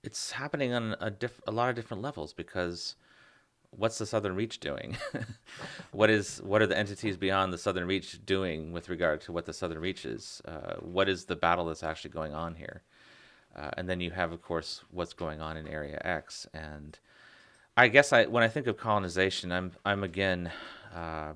[0.03, 2.97] it's happening on a, diff- a lot of different levels because
[3.71, 4.97] what's the Southern Reach doing?
[5.93, 9.47] what is what are the entities beyond the Southern Reach doing with regard to what
[9.47, 10.43] the Southern Reach is?
[10.45, 12.83] Uh, what is the battle that's actually going on here?
[13.55, 16.47] Uh, and then you have, of course, what's going on in Area X.
[16.55, 16.99] And
[17.77, 20.51] I guess I when I think of colonization, I'm I'm again
[20.95, 21.33] uh,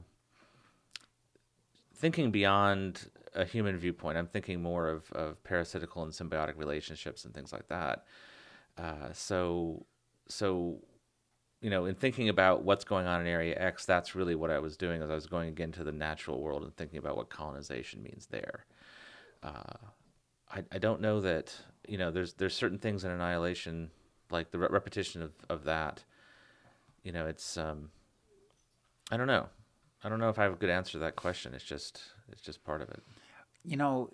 [1.94, 4.16] thinking beyond a human viewpoint.
[4.16, 8.04] I'm thinking more of, of parasitical and symbiotic relationships and things like that.
[8.78, 9.86] Uh, so
[10.28, 10.78] so
[11.60, 14.58] you know, in thinking about what's going on in Area X, that's really what I
[14.58, 15.02] was doing.
[15.02, 18.26] As I was going again to the natural world and thinking about what colonization means
[18.26, 18.66] there.
[19.42, 19.72] Uh,
[20.52, 21.54] I, I don't know that
[21.88, 23.90] you know there's there's certain things in annihilation
[24.30, 26.04] like the re- repetition of, of that.
[27.02, 27.90] You know, it's um,
[29.10, 29.48] I don't know.
[30.04, 31.54] I don't know if I have a good answer to that question.
[31.54, 33.02] It's just it's just part of it.
[33.66, 34.10] You know,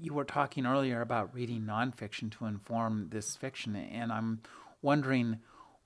[0.00, 4.40] you were talking earlier about reading nonfiction to inform this fiction, and I'm
[4.80, 5.38] wondering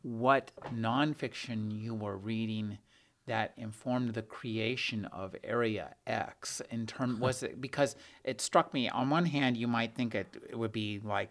[0.03, 2.79] what nonfiction you were reading
[3.27, 8.89] that informed the creation of Area X in term was it because it struck me
[8.89, 11.31] on one hand you might think it, it would be like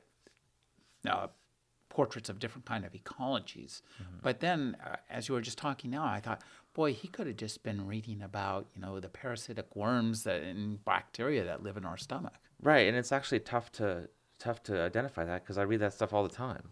[1.10, 1.28] uh,
[1.88, 4.18] portraits of different kind of ecologies mm-hmm.
[4.22, 6.42] but then uh, as you were just talking now I thought
[6.76, 10.86] boy he could have just been reading about you know the parasitic worms that, and
[10.86, 14.08] bacteria that live in our stomach right and it's actually tough to
[14.38, 16.70] tough to identify that because I read that stuff all the time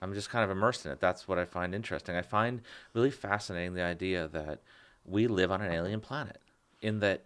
[0.00, 1.00] I'm just kind of immersed in it.
[1.00, 2.16] That's what I find interesting.
[2.16, 2.62] I find
[2.94, 4.60] really fascinating the idea that
[5.04, 6.40] we live on an alien planet.
[6.80, 7.24] In that,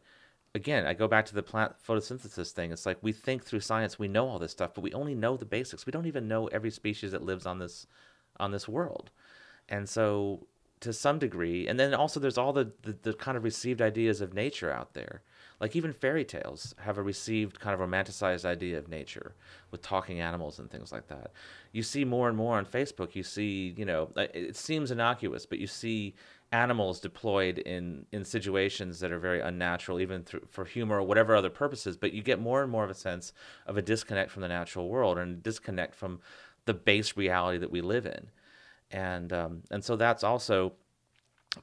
[0.54, 2.72] again, I go back to the plant photosynthesis thing.
[2.72, 5.36] It's like we think through science, we know all this stuff, but we only know
[5.36, 5.86] the basics.
[5.86, 7.86] We don't even know every species that lives on this
[8.40, 9.10] on this world.
[9.68, 10.46] And so,
[10.80, 14.20] to some degree, and then also there's all the, the, the kind of received ideas
[14.20, 15.22] of nature out there
[15.60, 19.34] like even fairy tales have a received kind of romanticized idea of nature
[19.70, 21.30] with talking animals and things like that.
[21.72, 23.14] You see more and more on Facebook.
[23.14, 26.14] You see, you know, uh, it seems innocuous, but you see
[26.52, 31.34] animals deployed in in situations that are very unnatural, even through, for humor or whatever
[31.34, 31.96] other purposes.
[31.96, 33.32] But you get more and more of a sense
[33.66, 36.20] of a disconnect from the natural world and disconnect from
[36.66, 38.28] the base reality that we live in,
[38.90, 40.72] and um, and so that's also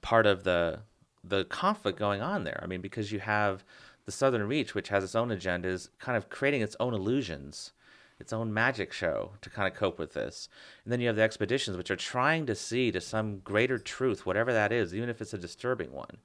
[0.02, 0.80] part of the
[1.24, 2.60] the conflict going on there.
[2.64, 3.64] I mean, because you have
[4.06, 7.74] the Southern Reach, which has its own agendas, kind of creating its own illusions,
[8.20, 10.50] its own magic show to kind of cope with this.
[10.84, 14.26] And then you have the expeditions, which are trying to see to some greater truth,
[14.26, 16.18] whatever that is, even if it's a disturbing one.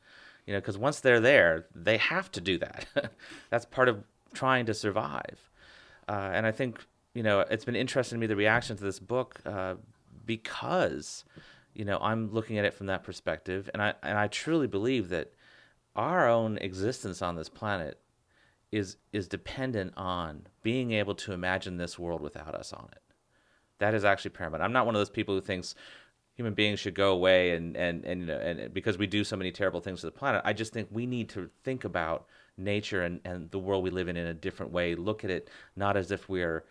[0.47, 2.87] You know, because once they're there, they have to do that.
[3.51, 5.51] That's part of trying to survive.
[6.09, 9.01] Uh, and I think, you know, it's been interesting to me the reaction to this
[9.01, 9.75] book uh,
[10.27, 11.25] because,
[11.75, 15.09] you know, I'm looking at it from that perspective, and I and I truly believe
[15.11, 15.33] that
[15.95, 18.01] our own existence on this planet
[18.73, 23.03] is is dependent on being able to imagine this world without us on it.
[23.79, 24.63] That is actually paramount.
[24.63, 25.75] I'm not one of those people who thinks
[26.35, 29.37] human beings should go away and and and you know and because we do so
[29.37, 30.43] many terrible things to the planet.
[30.45, 34.09] I just think we need to think about nature and and the world we live
[34.09, 34.95] in in a different way.
[34.95, 36.65] Look at it not as if we're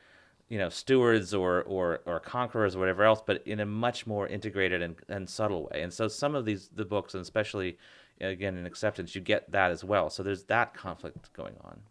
[0.50, 4.28] you know stewards or or or conquerors or whatever else, but in a much more
[4.28, 5.82] integrated and, and subtle way.
[5.82, 7.78] And so some of these the books, and especially
[8.22, 10.10] again in acceptance, you get that as well.
[10.10, 11.82] So there's that conflict going on.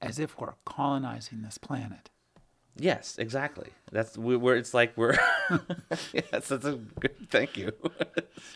[0.00, 2.10] As if we're colonizing this planet.
[2.76, 3.70] Yes, exactly.
[3.92, 4.56] That's we, we're.
[4.56, 5.16] It's like we're.
[6.12, 7.30] yes, that's a good.
[7.30, 7.72] Thank you.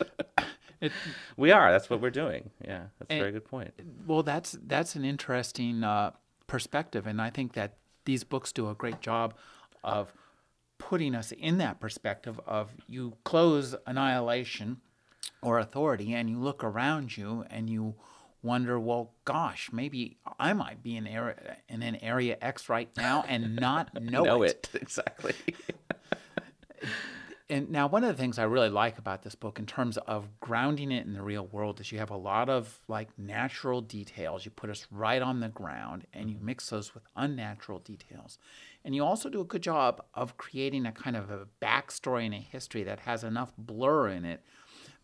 [0.81, 0.93] it,
[1.37, 1.71] we are.
[1.71, 2.51] That's what we're doing.
[2.65, 3.73] Yeah, that's a very good point.
[4.07, 6.13] Well, that's that's an interesting uh,
[6.49, 7.77] perspective, and I think that
[8.09, 9.35] these books do a great job
[9.85, 10.15] of
[10.79, 14.81] putting us in that perspective of you close annihilation
[15.43, 17.95] or authority, and you look around you, and you
[18.43, 23.27] wonder, well, gosh, maybe I might be in, area, in an area X right now
[23.29, 24.71] and not know, know it.
[24.73, 24.81] it.
[24.83, 25.35] Exactly.
[27.51, 30.29] and now one of the things I really like about this book in terms of
[30.41, 34.45] grounding it in the real world is you have a lot of like natural details.
[34.45, 36.47] You put us right on the ground and you mm-hmm.
[36.47, 38.39] mix those with unnatural details.
[38.85, 42.35] And you also do a good job of creating a kind of a backstory and
[42.35, 44.43] a history that has enough blur in it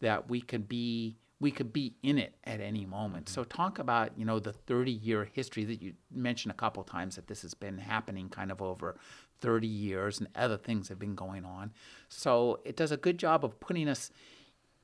[0.01, 3.29] that we could be we could be in it at any moment.
[3.29, 7.17] So talk about, you know, the 30 year history that you mentioned a couple times
[7.17, 8.97] that this has been happening kind of over
[9.41, 11.73] 30 years and other things have been going on.
[12.09, 14.11] So it does a good job of putting us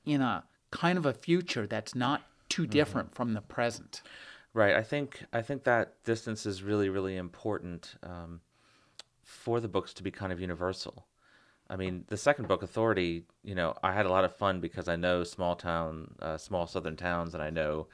[0.04, 2.72] in a kind of a future that's not too mm-hmm.
[2.72, 3.16] different mm-hmm.
[3.16, 4.02] from the present.
[4.52, 4.74] Right.
[4.74, 8.40] I think I think that distance is really really important um,
[9.22, 11.06] for the books to be kind of universal.
[11.70, 14.88] I mean, the second book, Authority, you know, I had a lot of fun because
[14.88, 17.86] I know small town, uh, small southern towns, and I know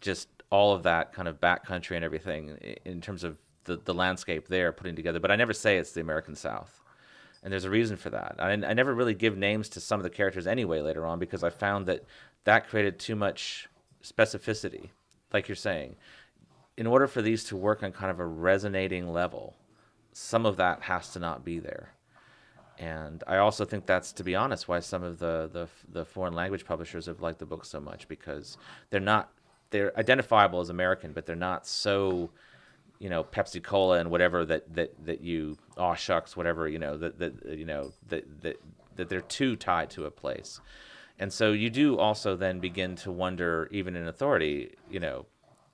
[0.00, 4.48] just all of that kind of backcountry and everything in terms of the, the landscape
[4.48, 5.20] there putting together.
[5.20, 6.80] But I never say it's the American South.
[7.44, 8.34] And there's a reason for that.
[8.40, 11.44] I, I never really give names to some of the characters anyway later on because
[11.44, 12.04] I found that
[12.42, 13.68] that created too much
[14.02, 14.88] specificity,
[15.32, 15.94] like you're saying.
[16.76, 19.54] In order for these to work on kind of a resonating level,
[20.12, 21.90] some of that has to not be there
[22.78, 26.34] and I also think that's, to be honest, why some of the, the the foreign
[26.34, 28.58] language publishers have liked the book so much because
[28.90, 29.30] they're not
[29.70, 32.30] they're identifiable as American, but they're not so,
[32.98, 36.96] you know, Pepsi Cola and whatever that that that you aw shucks whatever you know
[36.98, 38.60] that that you know that that
[38.96, 40.60] that they're too tied to a place,
[41.18, 45.24] and so you do also then begin to wonder, even in authority, you know,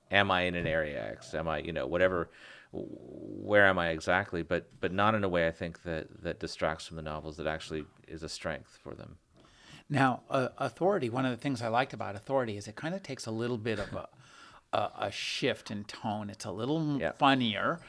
[0.09, 1.33] am I in an area X?
[1.33, 2.29] Am I you know whatever
[2.73, 6.87] where am I exactly, but but not in a way I think that that distracts
[6.87, 7.37] from the novels.
[7.37, 9.17] That actually is a strength for them.
[9.89, 11.09] Now, uh, authority.
[11.09, 13.57] One of the things I liked about authority is it kind of takes a little
[13.57, 14.07] bit of a
[14.73, 16.29] a, a shift in tone.
[16.29, 17.11] It's a little yeah.
[17.11, 17.79] funnier.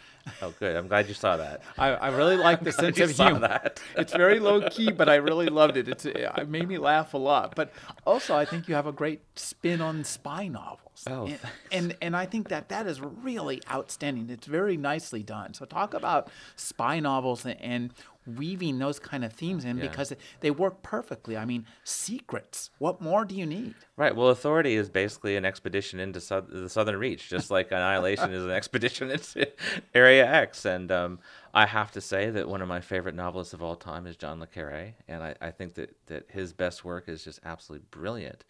[0.42, 0.76] Oh, good.
[0.76, 1.62] I'm glad you saw that.
[1.78, 3.40] I, I really like the sense of humor.
[3.40, 3.80] That.
[3.96, 5.88] it's very low key, but I really loved it.
[5.88, 7.54] It's it made me laugh a lot.
[7.56, 7.72] But
[8.06, 10.83] also, I think you have a great spin on spy novels.
[11.06, 11.38] Oh, and,
[11.72, 14.30] and, and I think that that is really outstanding.
[14.30, 15.54] It's very nicely done.
[15.54, 17.94] So talk about spy novels and, and
[18.26, 19.86] weaving those kind of themes in yeah.
[19.86, 21.36] because they work perfectly.
[21.36, 22.70] I mean, secrets.
[22.78, 23.74] What more do you need?
[23.96, 24.14] Right.
[24.14, 28.50] Well, Authority is basically an expedition into the Southern Reach, just like Annihilation is an
[28.50, 29.48] expedition into
[29.94, 30.64] Area X.
[30.64, 31.18] And um,
[31.52, 34.40] I have to say that one of my favorite novelists of all time is John
[34.40, 38.44] le Carre, and I, I think that, that his best work is just absolutely brilliant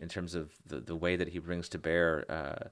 [0.00, 2.24] in terms of the, the way that he brings to bear.
[2.28, 2.68] Uh,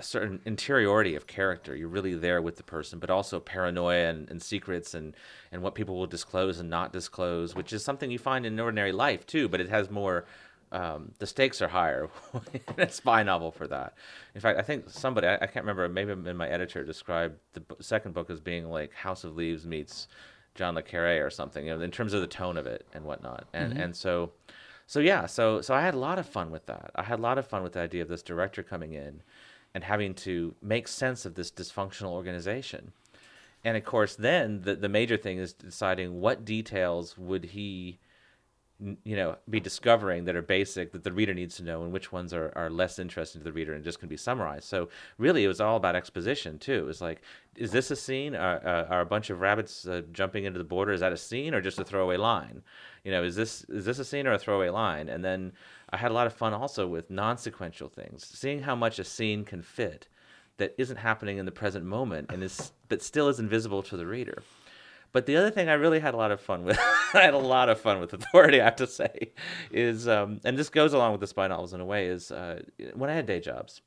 [0.00, 1.76] a certain interiority of character.
[1.76, 5.14] You're really there with the person, but also paranoia and, and, secrets and,
[5.52, 8.92] and what people will disclose and not disclose, which is something you find in ordinary
[8.92, 10.24] life too, but it has more.
[10.72, 12.08] Um, the stakes are higher
[12.52, 13.94] in a spy novel for that.
[14.36, 17.74] In fact, I think somebody, I, I can't remember, maybe my editor described the b-
[17.80, 20.06] second book as being like House of Leaves meets
[20.54, 23.04] John Le Carre or something, you know, in terms of the tone of it and
[23.04, 23.48] whatnot.
[23.52, 23.82] And, mm-hmm.
[23.82, 24.30] and so,
[24.90, 26.90] so yeah, so, so I had a lot of fun with that.
[26.96, 29.22] I had a lot of fun with the idea of this director coming in
[29.72, 32.90] and having to make sense of this dysfunctional organization.
[33.62, 38.00] And of course, then the, the major thing is deciding what details would he
[39.04, 42.12] you know, be discovering that are basic that the reader needs to know, and which
[42.12, 44.64] ones are, are less interesting to the reader and just can be summarized.
[44.64, 46.78] So really, it was all about exposition too.
[46.78, 47.22] It was like,
[47.56, 48.34] is this a scene?
[48.34, 50.92] Are, are a bunch of rabbits uh, jumping into the border?
[50.92, 52.62] Is that a scene or just a throwaway line?
[53.04, 55.08] You know, is this is this a scene or a throwaway line?
[55.08, 55.52] And then
[55.90, 59.44] I had a lot of fun also with non-sequential things, seeing how much a scene
[59.44, 60.08] can fit
[60.56, 64.06] that isn't happening in the present moment and is but still is invisible to the
[64.06, 64.42] reader.
[65.12, 66.78] But the other thing I really had a lot of fun with,
[67.14, 69.32] I had a lot of fun with Authority, I have to say,
[69.70, 72.62] is, um, and this goes along with the spy novels in a way, is uh,
[72.94, 73.82] when I had day jobs,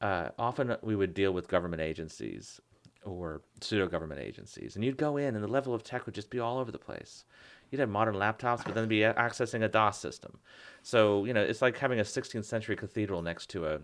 [0.00, 2.60] uh, often we would deal with government agencies
[3.04, 6.30] or pseudo government agencies, and you'd go in and the level of tech would just
[6.30, 7.24] be all over the place.
[7.70, 10.38] You'd have modern laptops, but then be accessing a DOS system.
[10.82, 13.80] So, you know, it's like having a 16th century cathedral next to a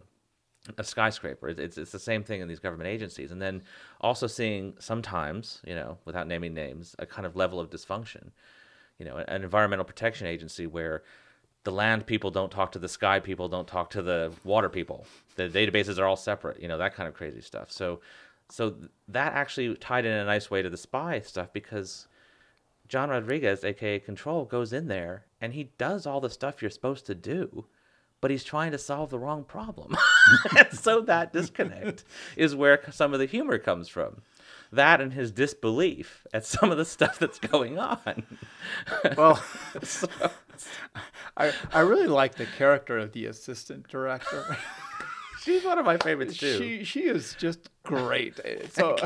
[0.76, 1.48] a skyscraper.
[1.48, 3.62] It's it's the same thing in these government agencies, and then
[4.00, 8.30] also seeing sometimes, you know, without naming names, a kind of level of dysfunction.
[8.98, 11.02] You know, an environmental protection agency where
[11.64, 15.06] the land people don't talk to the sky people, don't talk to the water people.
[15.36, 16.60] The databases are all separate.
[16.60, 17.70] You know, that kind of crazy stuff.
[17.70, 18.00] So,
[18.48, 18.74] so
[19.08, 22.08] that actually tied in a nice way to the spy stuff because
[22.88, 27.06] John Rodriguez, aka Control, goes in there and he does all the stuff you're supposed
[27.06, 27.66] to do
[28.20, 29.96] but he's trying to solve the wrong problem.
[30.56, 32.04] and so that disconnect
[32.36, 34.22] is where some of the humor comes from.
[34.70, 38.24] That and his disbelief at some of the stuff that's going on.
[39.16, 39.42] well,
[39.82, 40.08] so.
[41.36, 44.56] I I really like the character of the assistant director.
[45.44, 46.58] She's one of my favorites too.
[46.58, 48.38] She she is just great.
[48.72, 48.96] So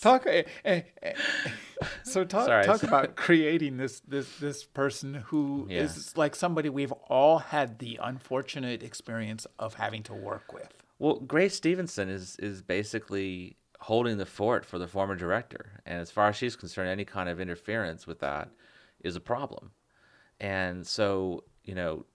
[0.00, 0.80] talk uh, uh,
[2.02, 2.64] so talk Sorry.
[2.64, 5.82] talk about creating this this this person who yeah.
[5.82, 10.72] is like somebody we've all had the unfortunate experience of having to work with.
[10.98, 16.10] Well, Grace Stevenson is is basically holding the fort for the former director, and as
[16.10, 18.50] far as she's concerned, any kind of interference with that
[19.00, 19.70] is a problem.
[20.40, 22.06] And so, you know,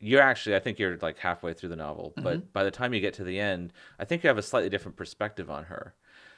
[0.00, 2.24] you're actually I think you're like halfway through the novel, mm-hmm.
[2.24, 4.70] but by the time you get to the end, I think you have a slightly
[4.70, 5.94] different perspective on her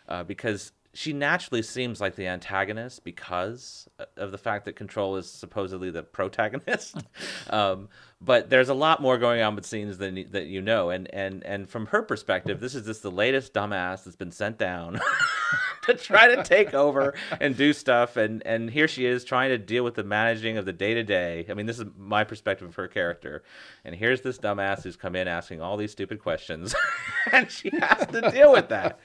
[0.09, 5.31] uh, because she naturally seems like the antagonist because of the fact that Control is
[5.31, 6.97] supposedly the protagonist.
[7.51, 7.89] um,
[8.23, 11.43] but there's a lot more going on with scenes than that you know, and and
[11.45, 15.01] and from her perspective, this is just the latest dumbass that's been sent down
[15.83, 19.57] to try to take over and do stuff, and and here she is trying to
[19.57, 21.47] deal with the managing of the day to day.
[21.49, 23.43] I mean, this is my perspective of her character,
[23.87, 26.75] and here's this dumbass who's come in asking all these stupid questions,
[27.33, 29.01] and she has to deal with that,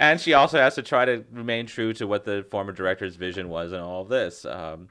[0.00, 3.50] and she also has to try to remain true to what the former director's vision
[3.50, 4.46] was and all of this.
[4.46, 4.88] Um,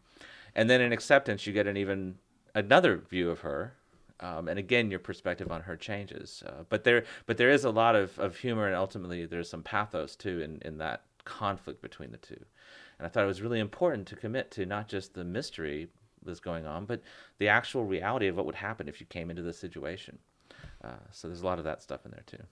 [0.56, 2.16] and then in acceptance, you get an even
[2.56, 3.74] another view of her.
[4.20, 6.44] Um, and again, your perspective on her changes.
[6.46, 9.64] Uh, but there, but there is a lot of, of humor, and ultimately, there's some
[9.64, 12.40] pathos too in, in that conflict between the two.
[12.98, 15.90] And I thought it was really important to commit to not just the mystery
[16.26, 17.02] that's going on, but
[17.38, 20.20] the actual reality of what would happen if you came into this situation.
[20.84, 22.44] Uh, so there's a lot of that stuff in there too.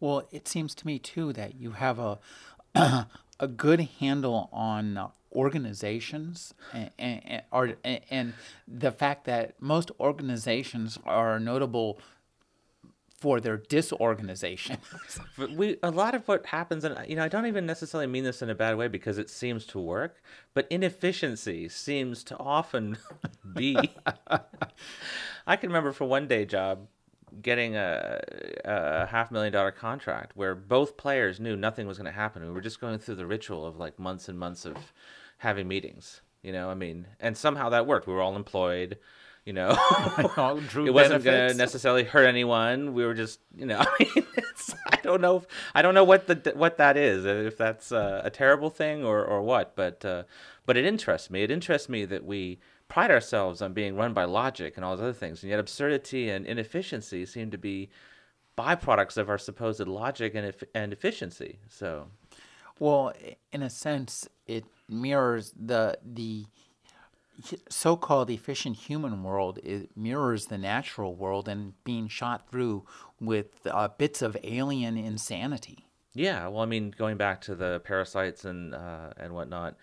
[0.00, 2.18] Well, it seems to me too that you have a
[3.44, 8.34] a good handle on uh, organizations and, and, and
[8.66, 11.98] the fact that most organizations are notable
[13.24, 14.76] for their disorganization.
[15.38, 18.24] but we a lot of what happens, and you know, I don't even necessarily mean
[18.24, 20.22] this in a bad way because it seems to work,
[20.52, 22.98] but inefficiency seems to often
[23.54, 23.76] be.
[25.46, 26.86] I can remember for one day job
[27.42, 28.20] getting a,
[28.64, 32.42] a half million dollar contract where both players knew nothing was going to happen.
[32.42, 34.76] We were just going through the ritual of like months and months of
[35.38, 36.22] having meetings.
[36.42, 38.06] You know, I mean, and somehow that worked.
[38.06, 38.98] We were all employed.
[39.46, 39.70] You know,
[40.18, 42.94] it wasn't going to necessarily hurt anyone.
[42.94, 46.04] We were just, you know, I mean, it's, I don't know, if, I don't know
[46.04, 47.26] what the what that is.
[47.26, 50.22] If that's uh, a terrible thing or or what, but uh,
[50.64, 51.42] but it interests me.
[51.42, 52.58] It interests me that we
[52.94, 56.30] pride ourselves on being run by logic and all those other things, and yet absurdity
[56.30, 57.90] and inefficiency seem to be
[58.56, 61.58] byproducts of our supposed logic and and efficiency.
[61.68, 62.06] So,
[62.78, 63.12] well,
[63.50, 66.46] in a sense, it mirrors the the
[67.68, 72.84] so-called efficient human world it mirrors the natural world and being shot through
[73.20, 75.88] with uh, bits of alien insanity.
[76.14, 79.74] Yeah, well, I mean, going back to the parasites and uh, and whatnot,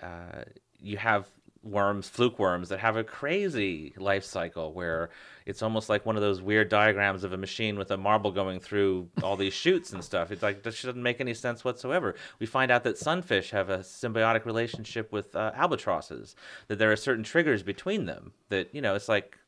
[0.00, 0.44] uh,
[0.78, 1.26] you have
[1.64, 5.10] worms, fluke worms, that have a crazy life cycle where
[5.46, 8.60] it's almost like one of those weird diagrams of a machine with a marble going
[8.60, 10.30] through all these chutes and stuff.
[10.30, 12.14] It's like this doesn't make any sense whatsoever.
[12.38, 16.36] We find out that sunfish have a symbiotic relationship with uh, albatrosses,
[16.68, 18.32] that there are certain triggers between them.
[18.48, 19.38] That you know, it's like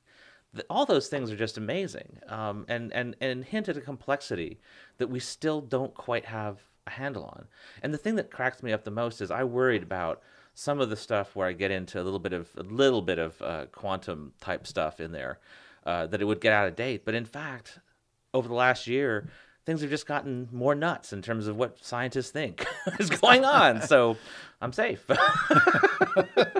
[0.70, 4.58] all those things are just amazing, um, and and and hint at a complexity
[4.98, 7.46] that we still don't quite have a handle on.
[7.82, 10.22] And the thing that cracks me up the most is I worried about
[10.58, 13.18] some of the stuff where I get into a little bit of a little bit
[13.18, 15.38] of uh, quantum type stuff in there,
[15.84, 17.04] uh, that it would get out of date.
[17.04, 17.78] But in fact,
[18.32, 19.28] over the last year,
[19.66, 22.66] things have just gotten more nuts in terms of what scientists think
[22.98, 23.82] is going on.
[23.82, 24.16] so
[24.62, 25.04] I'm safe.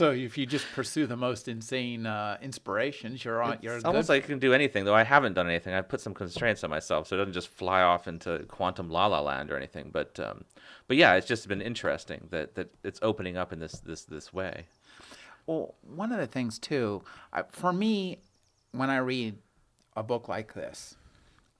[0.00, 3.58] So if you just pursue the most insane uh, inspirations, you're on.
[3.60, 3.88] You're it's good.
[3.88, 5.74] almost like you can do anything, though I haven't done anything.
[5.74, 9.08] I've put some constraints on myself, so it doesn't just fly off into quantum la
[9.08, 9.90] la land or anything.
[9.92, 10.46] But, um,
[10.88, 14.32] but yeah, it's just been interesting that, that it's opening up in this this this
[14.32, 14.64] way.
[15.44, 17.02] Well, one of the things too,
[17.34, 18.22] I, for me,
[18.72, 19.36] when I read
[19.96, 20.96] a book like this,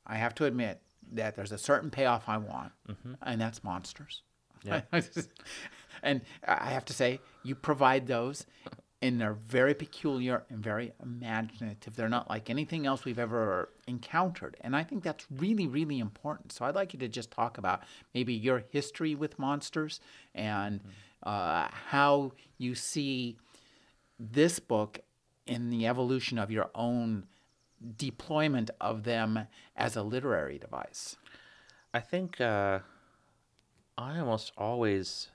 [0.07, 0.81] I have to admit
[1.13, 2.73] that there's a certain payoff I want,
[3.21, 4.23] and that's monsters.
[4.63, 4.81] Yeah.
[6.03, 8.47] and I have to say, you provide those,
[9.03, 11.97] and they're very peculiar and very imaginative.
[11.97, 16.53] They're not like anything else we've ever encountered, and I think that's really, really important.
[16.53, 17.83] So I'd like you to just talk about
[18.15, 20.01] maybe your history with monsters
[20.35, 20.81] and
[21.23, 23.37] uh, how you see
[24.19, 25.01] this book
[25.47, 27.27] in the evolution of your own
[27.97, 31.17] deployment of them as a literary device.
[31.93, 32.81] I think uh,
[33.97, 35.29] I almost always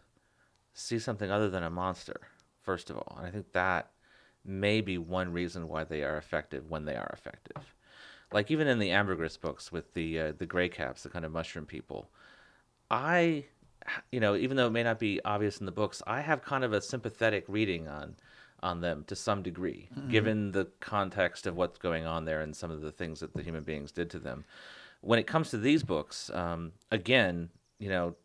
[0.76, 2.21] see something other than a monster,
[2.61, 3.15] first of all.
[3.17, 3.89] And I think that
[4.43, 7.73] may be one reason why they are effective when they are effective.
[8.32, 11.32] Like even in the ambergris books with the uh, the gray caps, the kind of
[11.32, 12.09] mushroom people,
[12.91, 13.45] I,
[14.11, 16.63] you know, even though it may not be obvious in the books, I have kind
[16.63, 18.15] of a sympathetic reading on
[18.61, 22.71] on them to some degree, given the context of what's going on there and some
[22.71, 24.43] of the things that the human beings did to them.
[25.01, 27.49] When it comes to these books, um, again,
[27.80, 28.15] you know,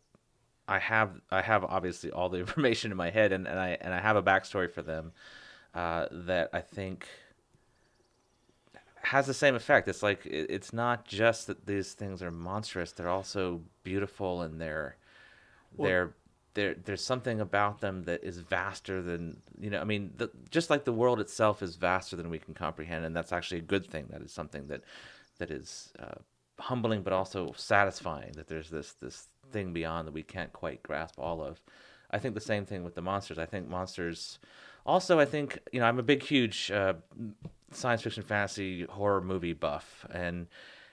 [0.71, 3.93] I have I have obviously all the information in my head, and, and I and
[3.93, 5.11] I have a backstory for them
[5.75, 7.07] uh, that I think
[9.03, 9.89] has the same effect.
[9.89, 14.61] It's like it, it's not just that these things are monstrous; they're also beautiful, and
[14.61, 14.95] they're
[15.77, 16.13] they're
[16.53, 16.75] there.
[16.75, 19.81] There's something about them that is vaster than you know.
[19.81, 23.13] I mean, the, just like the world itself is vaster than we can comprehend, and
[23.13, 24.07] that's actually a good thing.
[24.09, 24.83] That is something that
[25.37, 26.21] that is uh,
[26.59, 28.31] humbling, but also satisfying.
[28.37, 31.61] That there's this this thing beyond that we can't quite grasp all of.
[32.11, 33.39] I think the same thing with the monsters.
[33.39, 34.39] I think monsters.
[34.85, 36.93] Also, I think you know I'm a big, huge uh,
[37.71, 40.47] science fiction, fantasy, horror movie buff, and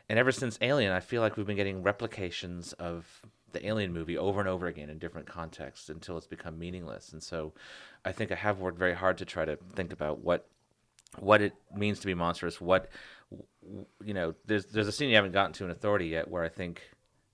[0.09, 4.17] and ever since Alien, I feel like we've been getting replications of the Alien movie
[4.17, 7.13] over and over again in different contexts until it's become meaningless.
[7.13, 7.53] And so,
[8.05, 10.47] I think I have worked very hard to try to think about what
[11.19, 12.61] what it means to be monstrous.
[12.61, 12.89] What
[14.05, 16.49] you know, there's there's a scene you haven't gotten to in Authority yet where I
[16.49, 16.83] think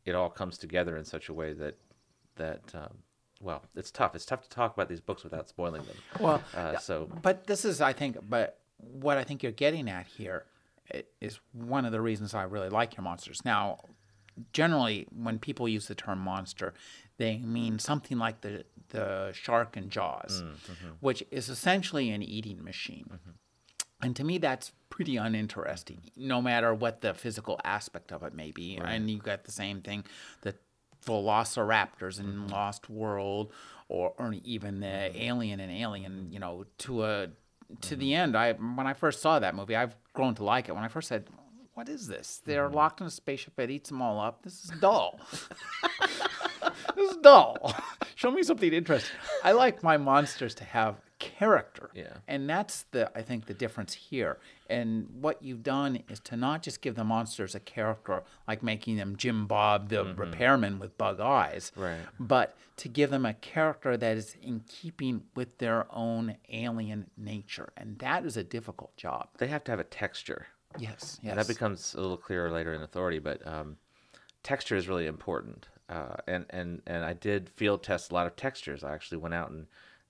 [0.05, 1.77] it all comes together in such a way that
[2.37, 2.99] that um,
[3.41, 4.15] well, it's tough.
[4.15, 5.97] It's tough to talk about these books without spoiling them.
[6.21, 10.07] Well, Uh, so But this is, I think, but what I think you're getting at
[10.07, 10.45] here
[11.21, 13.45] is one of the reasons I really like your monsters.
[13.45, 13.79] Now,
[14.53, 16.75] generally, when people use the term monster,
[17.19, 20.45] they mean something like the the shark in Jaws,
[21.01, 23.19] which is essentially an eating machine.
[24.05, 28.51] And to me, that's pretty uninteresting, no matter what the physical aspect of it may
[28.51, 28.77] be.
[28.77, 30.05] And you got the same thing,
[30.43, 30.55] the
[31.07, 32.49] velociraptors in mm-hmm.
[32.49, 33.53] Lost World,
[33.89, 35.19] or, or even the mm-hmm.
[35.19, 36.29] alien in Alien.
[36.31, 37.29] You know, to a
[37.81, 38.21] to the mm-hmm.
[38.21, 38.37] end.
[38.37, 40.73] I when I first saw that movie, I've grown to like it.
[40.73, 41.27] When I first said,
[41.73, 42.43] "What is this?
[42.45, 43.59] They're locked in a spaceship.
[43.59, 44.43] It eats them all up.
[44.43, 45.19] This is dull."
[46.95, 47.75] this is dull.
[48.15, 49.17] Show me something interesting.
[49.43, 51.91] I like my monsters to have character.
[51.95, 52.17] Yeah.
[52.29, 54.39] And that's the I think the difference here.
[54.69, 58.97] And what you've done is to not just give the monsters a character like making
[58.97, 61.73] them Jim Bob the repairman with bug eyes.
[61.77, 61.99] Right.
[62.19, 67.73] But to give them a character that is in keeping with their own alien nature.
[67.77, 69.29] And that is a difficult job.
[69.39, 70.49] they have to have a texture.
[70.79, 71.21] Yes.
[71.23, 71.31] Yes.
[71.31, 73.77] And that becomes a little clearer later in Authority, but um,
[74.43, 75.69] texture is really important.
[75.89, 78.83] Uh, and, and, and I did field test a lot of textures.
[78.83, 79.67] I actually went out and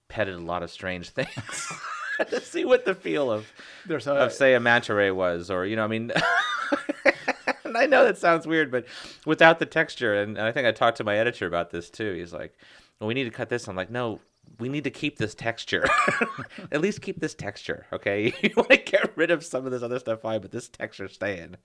[0.08, 1.72] petted a lot of strange things
[2.30, 3.46] to see what the feel of,
[3.86, 5.50] There's a- of say, a manta ray was.
[5.50, 6.12] Or, you know, I mean,
[7.64, 8.86] and I know that sounds weird, but
[9.26, 12.12] without the texture, and, and I think I talked to my editor about this too.
[12.14, 12.56] He's like,
[13.00, 13.66] well, we need to cut this.
[13.68, 14.20] I'm like, no,
[14.58, 15.84] we need to keep this texture.
[16.72, 18.32] At least keep this texture, okay?
[18.42, 21.08] You want to get rid of some of this other stuff, fine, but this texture
[21.08, 21.56] staying.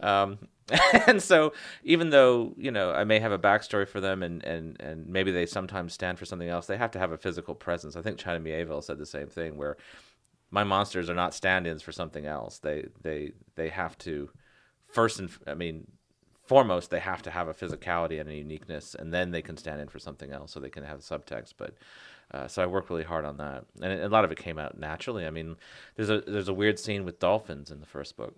[0.00, 0.38] Um,
[1.06, 1.52] and so,
[1.84, 5.30] even though you know I may have a backstory for them, and and and maybe
[5.30, 7.96] they sometimes stand for something else, they have to have a physical presence.
[7.96, 9.76] I think China Mieville said the same thing, where
[10.50, 12.58] my monsters are not stand-ins for something else.
[12.58, 14.30] They they they have to
[14.88, 15.86] first and I mean
[16.46, 19.80] foremost they have to have a physicality and a uniqueness, and then they can stand
[19.80, 21.54] in for something else, so they can have subtext.
[21.56, 21.74] But
[22.32, 24.78] uh, so I worked really hard on that, and a lot of it came out
[24.78, 25.26] naturally.
[25.26, 25.56] I mean,
[25.96, 28.34] there's a there's a weird scene with dolphins in the first book,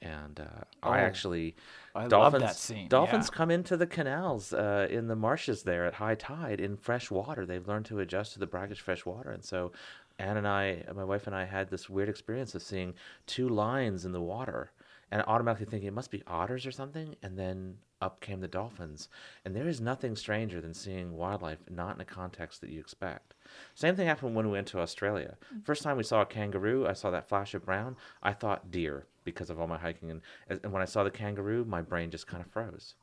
[0.00, 1.56] and uh, Oh, I actually
[1.94, 3.36] I love dolphins that scene, dolphins yeah.
[3.36, 7.44] come into the canals uh, in the marshes there at high tide in fresh water.
[7.44, 9.72] They've learned to adjust to the brackish fresh water, and so
[10.18, 12.94] Anne and I, my wife and I, had this weird experience of seeing
[13.26, 14.70] two lines in the water,
[15.12, 19.08] and automatically thinking it must be otters or something, and then up came the dolphins.
[19.44, 23.34] And there is nothing stranger than seeing wildlife not in a context that you expect.
[23.74, 25.36] Same thing happened when we went to Australia.
[25.64, 27.96] First time we saw a kangaroo, I saw that flash of brown.
[28.22, 31.64] I thought deer because of all my hiking, and, and when I saw the kangaroo,
[31.64, 32.94] my brain just kind of froze.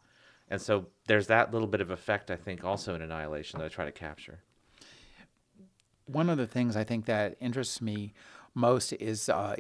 [0.50, 3.70] And so there's that little bit of effect, I think, also in Annihilation that I
[3.70, 4.40] try to capture.
[6.08, 8.14] one of the things I think that interests me
[8.56, 9.56] most is uh,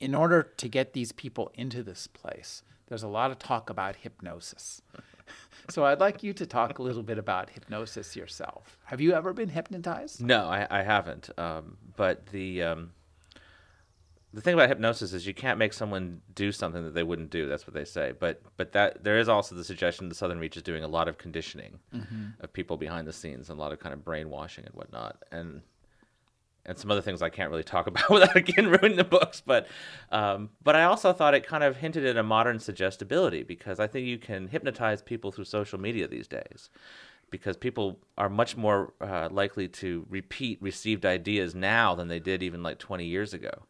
[0.00, 3.96] in order to get these people into this place, there's a lot of talk about
[3.96, 4.82] hypnosis.
[5.70, 8.78] so I'd like you to talk a little bit about hypnosis yourself.
[8.84, 10.22] Have you ever been hypnotized?
[10.22, 11.30] No, I, I haven't.
[11.38, 12.90] Um, but the um,
[14.34, 17.46] the thing about hypnosis is you can't make someone do something that they wouldn't do.
[17.46, 18.12] That's what they say.
[18.18, 21.08] But but that there is also the suggestion the Southern Reach is doing a lot
[21.08, 21.78] of conditioning
[22.40, 25.22] of people behind the scenes and a lot of kind of brainwashing and whatnot.
[25.30, 25.62] And
[26.66, 29.42] and some other things I can't really talk about without again ruining the books.
[29.44, 29.66] But
[30.10, 33.86] um, but I also thought it kind of hinted at a modern suggestibility because I
[33.86, 36.70] think you can hypnotize people through social media these days.
[37.30, 42.44] Because people are much more uh, likely to repeat received ideas now than they did
[42.44, 43.64] even like 20 years ago.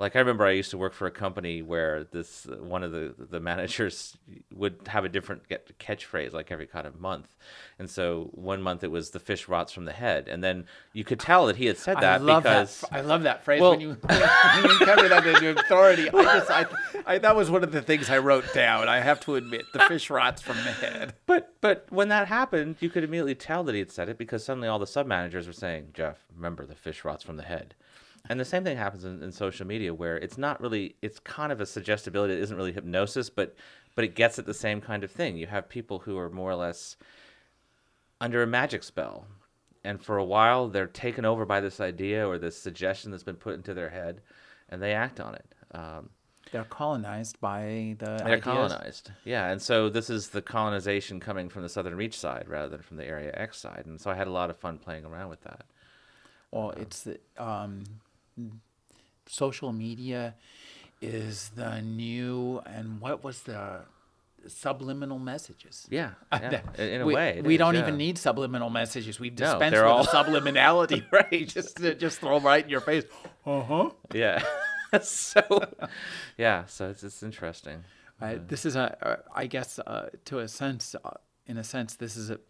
[0.00, 3.14] Like I remember, I used to work for a company where this one of the
[3.18, 4.16] the managers
[4.54, 7.34] would have a different get- catchphrase like every kind of month,
[7.80, 11.02] and so one month it was the fish rots from the head, and then you
[11.02, 12.92] could tell that he had said that I love because that.
[12.92, 16.08] I love that phrase Well- when you when you cover that in your authority.
[16.08, 16.66] I just I,
[17.04, 18.88] I that was one of the things I wrote down.
[18.88, 21.14] I have to admit, the fish rots from the head.
[21.26, 24.44] But but when that happened, you could immediately tell that he had said it because
[24.44, 27.74] suddenly all the sub managers were saying, "Jeff, remember the fish rots from the head."
[28.28, 31.50] And the same thing happens in, in social media where it's not really it's kind
[31.50, 32.34] of a suggestibility.
[32.34, 33.56] It isn't really hypnosis, but
[33.94, 35.36] but it gets at the same kind of thing.
[35.36, 36.96] You have people who are more or less
[38.20, 39.26] under a magic spell,
[39.84, 43.36] and for a while they're taken over by this idea or this suggestion that's been
[43.36, 44.20] put into their head,
[44.68, 45.54] and they act on it.
[45.72, 46.10] Um,
[46.52, 48.42] They're colonized by the they're ideas.
[48.42, 49.10] colonized.
[49.24, 52.82] Yeah, and so this is the colonization coming from the Southern Reach side rather than
[52.82, 55.28] from the Area X side, and so I had a lot of fun playing around
[55.30, 55.64] with that.
[56.50, 57.06] Well, it's
[57.36, 57.84] um,
[59.26, 60.34] social media
[61.00, 63.80] is the new and what was the
[64.46, 65.86] subliminal messages?
[65.90, 67.82] Yeah, yeah in a we, way, we is, don't yeah.
[67.82, 69.20] even need subliminal messages.
[69.20, 71.46] We've No, dispensed they're with all- subliminality, Right.
[71.48, 73.04] Just just throw right in your face.
[73.44, 73.90] Uh huh.
[74.14, 74.42] Yeah,
[75.02, 75.42] so
[76.36, 77.84] yeah, so it's it's interesting.
[78.20, 81.10] Uh, this is a, uh, I guess, uh, to a sense, uh,
[81.46, 82.40] in a sense, this is a.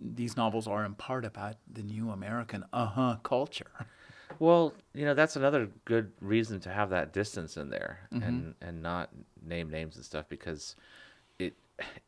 [0.00, 3.70] These novels are in part about the new American uh huh culture.
[4.38, 8.22] Well, you know that's another good reason to have that distance in there Mm-hmm.
[8.28, 9.10] and and not
[9.44, 10.76] name names and stuff because
[11.38, 11.54] it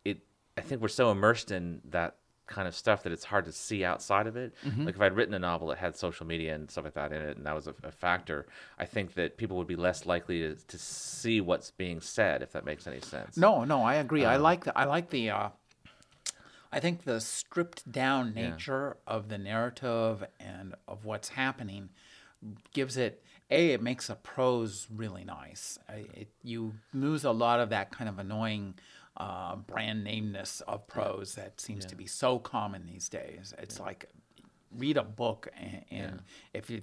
[0.05, 0.19] it
[0.57, 2.17] I think we're so immersed in that
[2.47, 4.55] kind of stuff that it's hard to see outside of it.
[4.65, 4.85] Mm-hmm.
[4.87, 7.21] Like if I'd written a novel that had social media and stuff like that in
[7.21, 8.47] it, and that was a, a factor,
[8.79, 12.53] I think that people would be less likely to, to see what's being said, if
[12.53, 13.37] that makes any sense.
[13.37, 14.25] No, no, I agree.
[14.25, 15.49] Um, I like the I like the uh,
[16.73, 21.89] I think the stripped down nature of the narrative and of what's happening
[22.73, 25.79] gives it a it makes a prose really nice.
[25.89, 28.75] It, you lose a lot of that kind of annoying
[29.17, 33.55] uh, brand nameness of prose that seems to be so common these days.
[33.59, 34.07] It's like
[34.77, 36.23] read a book and, and
[36.53, 36.83] if you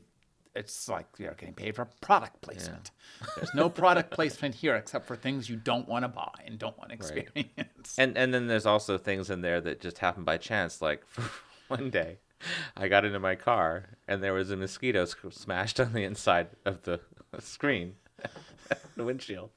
[0.56, 2.92] it's like you're getting paid for product placement.
[3.36, 6.78] There's no product placement here except for things you don't want to buy and don't
[6.78, 7.96] want to experience.
[7.98, 10.82] And and then there's also things in there that just happen by chance.
[10.82, 11.04] Like
[11.68, 12.20] one day,
[12.78, 16.48] I got into my car and there was a mosquito sc- smashed on the inside
[16.66, 17.00] of the
[17.40, 17.96] screen,
[18.96, 19.50] the windshield.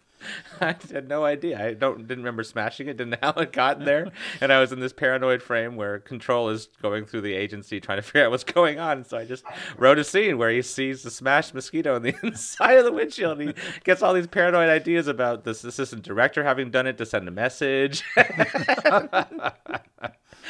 [0.61, 1.63] I had no idea.
[1.63, 2.97] I don't didn't remember smashing it.
[2.97, 4.11] Didn't know how it got there.
[4.41, 7.99] And I was in this paranoid frame where control is going through the agency trying
[7.99, 9.05] to figure out what's going on.
[9.05, 9.45] So I just
[9.77, 13.41] wrote a scene where he sees the smashed mosquito on the inside of the windshield.
[13.41, 17.07] And he gets all these paranoid ideas about this assistant director having done it to
[17.07, 18.03] send a message.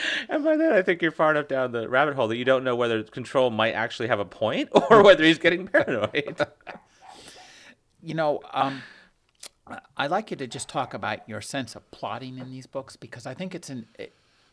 [0.29, 2.65] And by then, I think you're far enough down the rabbit hole that you don't
[2.65, 6.47] know whether control might actually have a point or whether he's getting paranoid.
[8.03, 8.83] you know, um,
[9.67, 12.97] I- I'd like you to just talk about your sense of plotting in these books
[12.97, 14.13] because I think it's an it,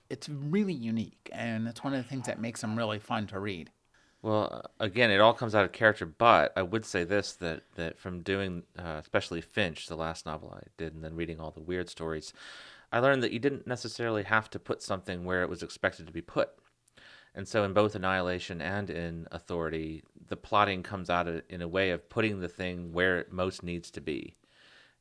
[0.10, 3.40] it's really unique and it's one of the things that makes them really fun to
[3.40, 3.72] read.
[4.22, 7.64] Well, uh, again, it all comes out of character, but I would say this that,
[7.76, 11.52] that from doing, uh, especially Finch, the last novel I did, and then reading all
[11.52, 12.32] the weird stories,
[12.94, 16.14] I learned that you didn't necessarily have to put something where it was expected to
[16.14, 16.52] be put.
[17.36, 21.92] And so, in both Annihilation and in Authority, the plotting comes out in a way
[21.92, 24.38] of putting the thing where it most needs to be.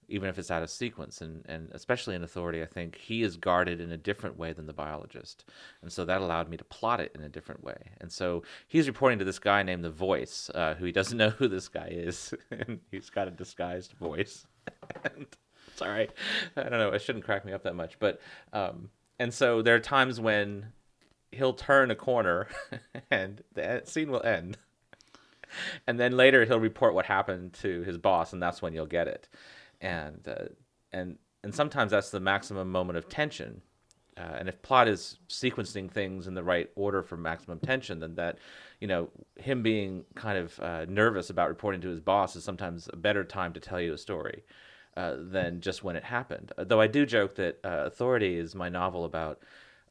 [0.09, 1.21] even if it's out of sequence.
[1.23, 4.67] And, and especially in Authority, I think he is guarded in a different way than
[4.67, 5.45] the biologist.
[5.83, 7.93] And so that allowed me to plot it in a different way.
[8.01, 11.31] And so he's reporting to this guy named The Voice, uh, who he doesn't know
[11.31, 12.35] who this guy is.
[12.51, 14.47] and he's got a disguised voice.
[15.05, 15.27] and
[15.83, 16.09] sorry,
[16.57, 16.91] I don't know.
[16.91, 17.99] It shouldn't crack me up that much.
[17.99, 18.21] But,
[18.53, 20.73] um, and so there are times when
[21.31, 22.49] he'll turn a corner
[23.11, 24.59] and the scene will end
[25.87, 29.09] and then later he'll report what happened to his boss and that's when you'll get
[29.09, 29.29] it
[29.81, 30.45] and uh,
[30.93, 33.63] and and sometimes that's the maximum moment of tension.
[34.17, 38.15] Uh, and if plot is sequencing things in the right order for maximum tension, then
[38.15, 38.39] that,
[38.79, 42.89] you know, him being kind of uh, nervous about reporting to his boss is sometimes
[42.93, 44.45] a better time to tell you a story
[44.97, 46.53] uh, than just when it happened.
[46.57, 49.41] Though I do joke that uh, Authority is my novel about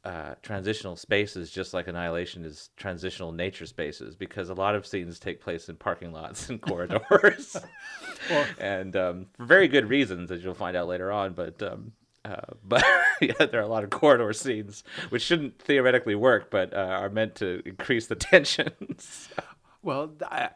[0.04, 5.20] uh, transitional spaces, just like Annihilation is transitional nature spaces, because a lot of scenes
[5.20, 7.56] take place in parking lots and corridors,
[8.30, 11.34] well, and um, for very good reasons, as you'll find out later on.
[11.34, 11.92] But um,
[12.26, 12.84] uh, but
[13.22, 17.10] yeah, there are a lot of corridor scenes which shouldn't theoretically work, but uh, are
[17.10, 19.30] meant to increase the tensions.
[19.82, 20.50] well, I,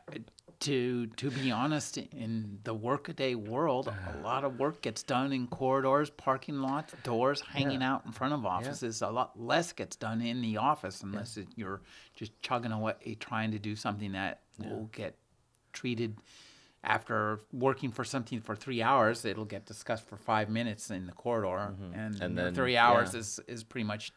[0.65, 5.45] to to be honest, in the workaday world, a lot of work gets done in
[5.47, 7.93] corridors, parking lots, doors, hanging yeah.
[7.93, 9.01] out in front of offices.
[9.01, 9.09] Yeah.
[9.09, 11.43] A lot less gets done in the office unless yeah.
[11.43, 11.81] it, you're
[12.15, 15.15] just chugging away trying to do something that will get
[15.71, 16.17] treated
[16.83, 19.23] after working for something for three hours.
[19.23, 21.93] It'll get discussed for five minutes in the corridor, mm-hmm.
[21.93, 24.11] and, and then three hours is is pretty much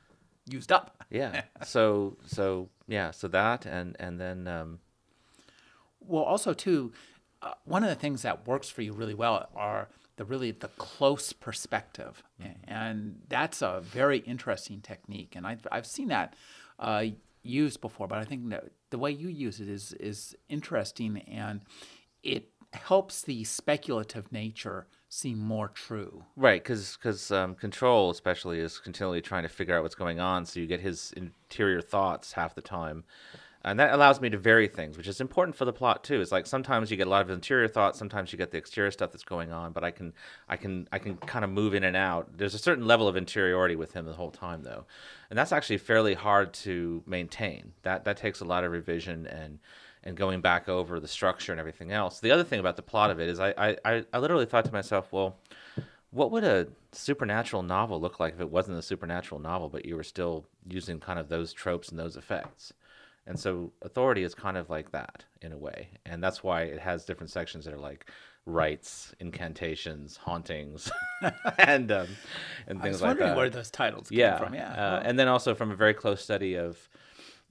[0.46, 1.04] used up.
[1.10, 1.42] yeah.
[1.64, 3.10] So so yeah.
[3.10, 4.48] So that and and then.
[4.48, 4.78] Um,
[6.08, 6.92] well, also too,
[7.42, 10.68] uh, one of the things that works for you really well are the really the
[10.68, 12.52] close perspective, mm-hmm.
[12.66, 15.34] and that's a very interesting technique.
[15.36, 16.34] And I've I've seen that
[16.78, 17.04] uh,
[17.42, 18.52] used before, but I think
[18.90, 21.60] the way you use it is is interesting, and
[22.22, 26.24] it helps the speculative nature seem more true.
[26.36, 30.44] Right, because because um, control especially is continually trying to figure out what's going on,
[30.44, 33.04] so you get his interior thoughts half the time
[33.64, 36.20] and that allows me to vary things, which is important for the plot too.
[36.20, 38.90] It's like sometimes you get a lot of interior thoughts, sometimes you get the exterior
[38.90, 40.12] stuff that's going on, but I can,
[40.48, 42.36] I can, I can kind of move in and out.
[42.36, 44.84] There's a certain level of interiority with him the whole time, though,
[45.30, 47.72] and that's actually fairly hard to maintain.
[47.82, 49.58] That that takes a lot of revision and
[50.04, 52.20] and going back over the structure and everything else.
[52.20, 54.72] The other thing about the plot of it is I, I, I literally thought to
[54.72, 55.36] myself, well,
[56.10, 59.96] what would a supernatural novel look like if it wasn't a supernatural novel, but you
[59.96, 62.72] were still using kind of those tropes and those effects?
[63.28, 65.90] And so authority is kind of like that in a way.
[66.06, 68.06] And that's why it has different sections that are like
[68.46, 70.90] rites, incantations, hauntings,
[71.58, 72.08] and um,
[72.66, 72.84] and things like that.
[72.84, 74.38] I was wondering where those titles came yeah.
[74.38, 74.54] from.
[74.54, 74.72] Yeah.
[74.72, 76.88] Uh, and then also from a very close study of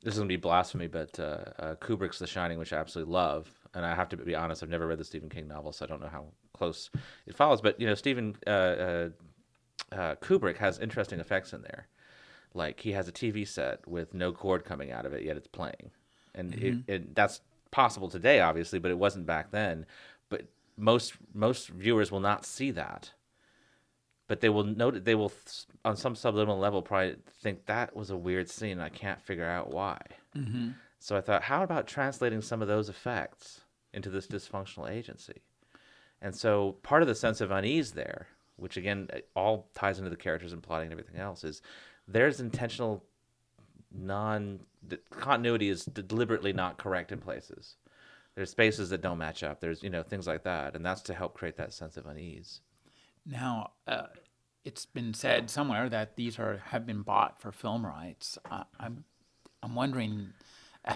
[0.02, 3.14] this is going to be blasphemy, but uh, uh, Kubrick's The Shining, which I absolutely
[3.14, 3.48] love.
[3.76, 5.88] And I have to be honest, I've never read the Stephen King novel, so I
[5.88, 6.90] don't know how close
[7.28, 7.62] it follows.
[7.62, 9.10] But you know, Stephen uh, uh,
[9.92, 11.88] uh, Kubrick has interesting effects in there
[12.58, 15.48] like he has a TV set with no cord coming out of it, yet it's
[15.48, 15.92] playing,
[16.36, 16.92] and mm-hmm.
[16.92, 17.42] it, it, that's
[17.72, 19.86] possible today, obviously, but it wasn't back then.
[20.30, 20.48] But
[20.78, 23.12] most most viewers will not see that,
[24.28, 25.32] but they will note they will
[25.86, 28.80] on some subliminal level probably think that was a weird scene.
[28.80, 30.00] I can't figure out why.
[30.36, 30.70] Mm-hmm.
[31.00, 33.62] So I thought, how about translating some of those effects
[33.94, 35.42] into this dysfunctional agency?
[36.22, 40.16] And so part of the sense of unease there, which again all ties into the
[40.16, 41.62] characters and plotting and everything else, is
[42.08, 43.04] there's intentional
[43.94, 47.76] non the continuity is deliberately not correct in places.
[48.36, 49.60] There's spaces that don't match up.
[49.60, 52.62] There's you know things like that, and that's to help create that sense of unease.
[53.26, 54.08] Now, uh,
[54.64, 58.38] it's been said somewhere that these are have been bought for film rights.
[58.50, 59.04] Uh, I'm
[59.64, 60.34] I'm wondering
[60.86, 60.96] uh,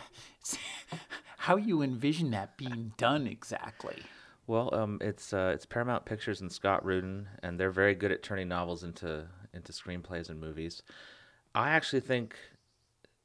[1.38, 3.98] how you envision that being done exactly.
[4.48, 8.24] Well, um, it's uh, it's Paramount Pictures and Scott Rudin, and they're very good at
[8.24, 10.82] turning novels into into screenplays and movies.
[11.54, 12.36] I actually think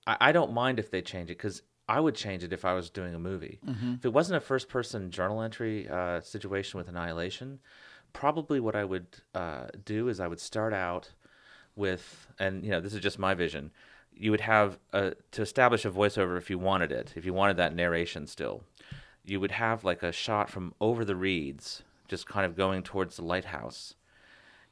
[0.07, 2.75] I, I don't mind if they change it because I would change it if I
[2.75, 3.61] was doing a movie.
[3.67, 3.95] Mm-hmm.
[3.95, 7.61] If it wasn't a first person journal entry uh, situation with Annihilation,
[8.13, 11.13] probably what I would uh, do is I would start out
[11.77, 13.71] with, and you know, this is just my vision.
[14.15, 17.59] You would have a, to establish a voiceover if you wanted it, if you wanted
[17.59, 18.65] that narration still.
[19.25, 23.17] You would have like a shot from over the reeds, just kind of going towards
[23.17, 23.95] the lighthouse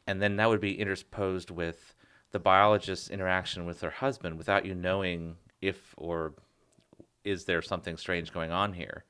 [0.06, 1.94] and then that would be intersposed with
[2.32, 6.34] the biologist's interaction with her husband without you knowing if or
[7.24, 9.04] is there something strange going on here.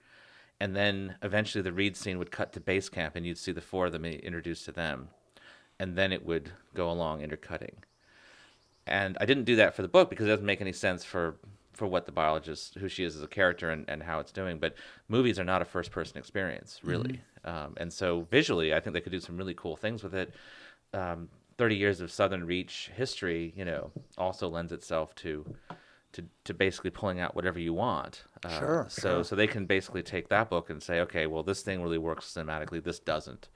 [0.61, 3.61] And then eventually the reed scene would cut to base camp and you'd see the
[3.61, 5.09] four of them introduced to them.
[5.81, 7.77] And then it would go along intercutting.
[8.87, 11.37] And I didn't do that for the book because it doesn't make any sense for
[11.73, 14.59] for what the biologist, who she is as a character, and, and how it's doing.
[14.59, 14.77] But
[15.09, 17.21] movies are not a first person experience, really.
[17.45, 20.33] Um, and so visually, I think they could do some really cool things with it.
[20.95, 25.45] Um, 30 years of Southern Reach history, you know, also lends itself to
[26.13, 28.23] to, to basically pulling out whatever you want.
[28.45, 29.25] Uh, Sure, So sure.
[29.25, 32.33] so they can basically take that book and say, okay, well, this thing really works
[32.33, 33.49] cinematically, this doesn't,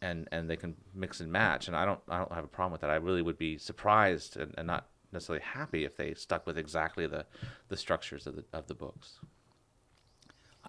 [0.00, 1.66] and and they can mix and match.
[1.68, 2.90] And I don't I don't have a problem with that.
[2.90, 7.06] I really would be surprised and, and not necessarily happy if they stuck with exactly
[7.06, 7.26] the
[7.68, 9.18] the structures of the of the books.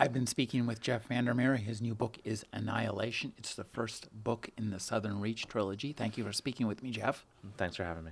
[0.02, 1.58] I've been speaking with Jeff Vandermeer.
[1.58, 3.34] His new book is Annihilation.
[3.38, 5.91] It's the first book in the Southern Reach trilogy.
[5.91, 7.26] Thank you for speaking with me, Jeff.
[7.58, 8.12] Thanks for having me.